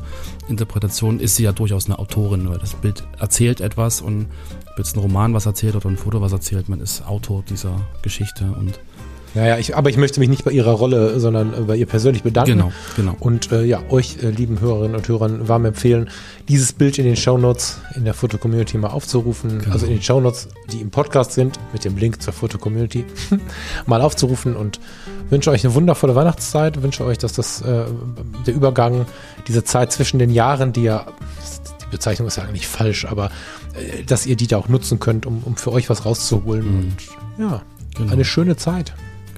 Interpretation, 0.48 1.18
ist 1.18 1.34
sie 1.34 1.42
ja 1.42 1.50
durchaus 1.50 1.86
eine 1.86 1.98
Autorin, 1.98 2.48
weil 2.48 2.58
das 2.58 2.74
Bild 2.74 3.02
erzählt 3.18 3.60
etwas 3.60 4.00
und 4.00 4.26
ob 4.72 4.78
jetzt 4.78 4.96
ein 4.96 5.00
Roman 5.00 5.34
was 5.34 5.46
erzählt 5.46 5.76
oder 5.76 5.86
ein 5.86 5.98
Foto 5.98 6.20
was 6.22 6.32
erzählt, 6.32 6.68
man 6.68 6.80
ist 6.80 7.06
Autor 7.06 7.44
dieser 7.48 7.76
Geschichte 8.00 8.44
und 8.58 8.80
Naja, 9.34 9.58
ich, 9.58 9.76
aber 9.76 9.90
ich 9.90 9.98
möchte 9.98 10.18
mich 10.18 10.30
nicht 10.30 10.44
bei 10.44 10.50
ihrer 10.50 10.72
Rolle, 10.72 11.20
sondern 11.20 11.52
äh, 11.52 11.60
bei 11.60 11.76
ihr 11.76 11.86
persönlich 11.86 12.22
bedanken. 12.22 12.52
genau, 12.52 12.72
genau. 12.96 13.16
Und 13.20 13.52
äh, 13.52 13.64
ja, 13.64 13.82
euch, 13.90 14.18
äh, 14.22 14.30
lieben 14.30 14.60
Hörerinnen 14.60 14.96
und 14.96 15.08
Hörern, 15.08 15.46
warm 15.48 15.66
empfehlen, 15.66 16.08
dieses 16.48 16.72
Bild 16.72 16.98
in 16.98 17.04
den 17.04 17.16
Shownotes 17.16 17.80
in 17.96 18.04
der 18.04 18.14
Foto-Community 18.14 18.78
mal 18.78 18.88
aufzurufen. 18.88 19.58
Genau. 19.58 19.72
Also 19.72 19.86
in 19.86 19.92
den 19.92 20.02
Shownotes, 20.02 20.48
die 20.70 20.80
im 20.80 20.90
Podcast 20.90 21.32
sind, 21.32 21.58
mit 21.74 21.84
dem 21.84 21.98
Link 21.98 22.22
zur 22.22 22.32
Foto-Community, 22.32 23.04
mal 23.86 24.00
aufzurufen 24.00 24.56
und 24.56 24.80
wünsche 25.28 25.50
euch 25.50 25.64
eine 25.64 25.74
wundervolle 25.74 26.14
Weihnachtszeit. 26.14 26.82
Wünsche 26.82 27.04
euch, 27.04 27.18
dass 27.18 27.34
das 27.34 27.60
äh, 27.60 27.84
der 28.46 28.54
Übergang, 28.54 29.06
diese 29.48 29.64
Zeit 29.64 29.92
zwischen 29.92 30.18
den 30.18 30.30
Jahren, 30.30 30.72
die 30.72 30.84
ja, 30.84 31.06
Bezeichnung 31.92 32.26
ist 32.26 32.36
ja 32.36 32.42
eigentlich 32.42 32.66
falsch, 32.66 33.04
aber 33.04 33.30
äh, 33.74 34.02
dass 34.02 34.26
ihr 34.26 34.34
die 34.34 34.48
da 34.48 34.56
auch 34.56 34.68
nutzen 34.68 34.98
könnt, 34.98 35.26
um, 35.26 35.42
um 35.44 35.56
für 35.56 35.70
euch 35.72 35.88
was 35.88 36.04
rauszuholen. 36.04 36.66
Und 36.66 36.96
ja, 37.38 37.62
Genau. 37.94 38.12
eine 38.12 38.24
schöne 38.24 38.56
Zeit. 38.56 38.94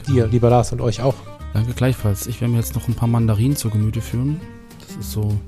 Dir, 0.08 0.26
lieber 0.26 0.48
Lars, 0.48 0.72
und 0.72 0.80
euch 0.80 1.02
auch. 1.02 1.14
Danke 1.52 1.72
gleichfalls. 1.72 2.26
Ich 2.26 2.40
werde 2.40 2.52
mir 2.52 2.58
jetzt 2.58 2.74
noch 2.74 2.88
ein 2.88 2.94
paar 2.94 3.08
Mandarinen 3.08 3.56
zu 3.56 3.70
Gemüte 3.70 4.00
führen. 4.00 4.40
Das 4.80 4.96
ist 4.96 5.12
so 5.12 5.38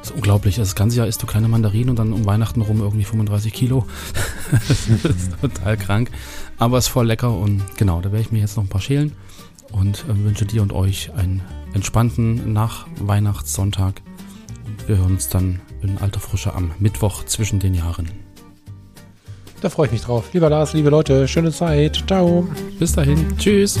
das 0.00 0.10
ist 0.10 0.16
unglaublich. 0.16 0.56
Das 0.56 0.74
ganze 0.74 0.96
Jahr 0.96 1.06
isst 1.06 1.22
du 1.22 1.26
keine 1.26 1.48
Mandarinen 1.48 1.90
und 1.90 1.98
dann 1.98 2.12
um 2.12 2.24
Weihnachten 2.24 2.62
rum 2.62 2.80
irgendwie 2.80 3.04
35 3.04 3.52
Kilo. 3.52 3.86
das 4.50 4.88
ist 4.88 5.40
total 5.40 5.76
krank. 5.76 6.10
Aber 6.58 6.78
es 6.78 6.86
ist 6.86 6.90
voll 6.90 7.06
lecker 7.06 7.36
und 7.36 7.62
genau, 7.76 8.00
da 8.00 8.10
werde 8.10 8.22
ich 8.22 8.32
mir 8.32 8.38
jetzt 8.40 8.56
noch 8.56 8.64
ein 8.64 8.68
paar 8.68 8.80
schälen 8.80 9.12
und 9.72 10.04
äh, 10.08 10.24
wünsche 10.24 10.46
dir 10.46 10.62
und 10.62 10.72
euch 10.72 11.12
einen 11.14 11.42
entspannten 11.74 12.52
Nach-Weihnachtssonntag. 12.52 14.00
Und 14.66 14.88
wir 14.88 14.96
hören 14.96 15.12
uns 15.12 15.28
dann 15.28 15.60
in 15.82 15.98
alter 15.98 16.20
Frische 16.20 16.54
am 16.54 16.72
Mittwoch 16.78 17.24
zwischen 17.24 17.58
den 17.58 17.74
Jahren. 17.74 18.08
Da 19.60 19.68
freue 19.68 19.86
ich 19.86 19.92
mich 19.92 20.02
drauf. 20.02 20.32
Lieber 20.32 20.48
Lars, 20.48 20.72
liebe 20.72 20.90
Leute, 20.90 21.28
schöne 21.28 21.52
Zeit. 21.52 22.04
Ciao. 22.06 22.48
Bis 22.78 22.92
dahin. 22.92 23.36
Tschüss. 23.36 23.78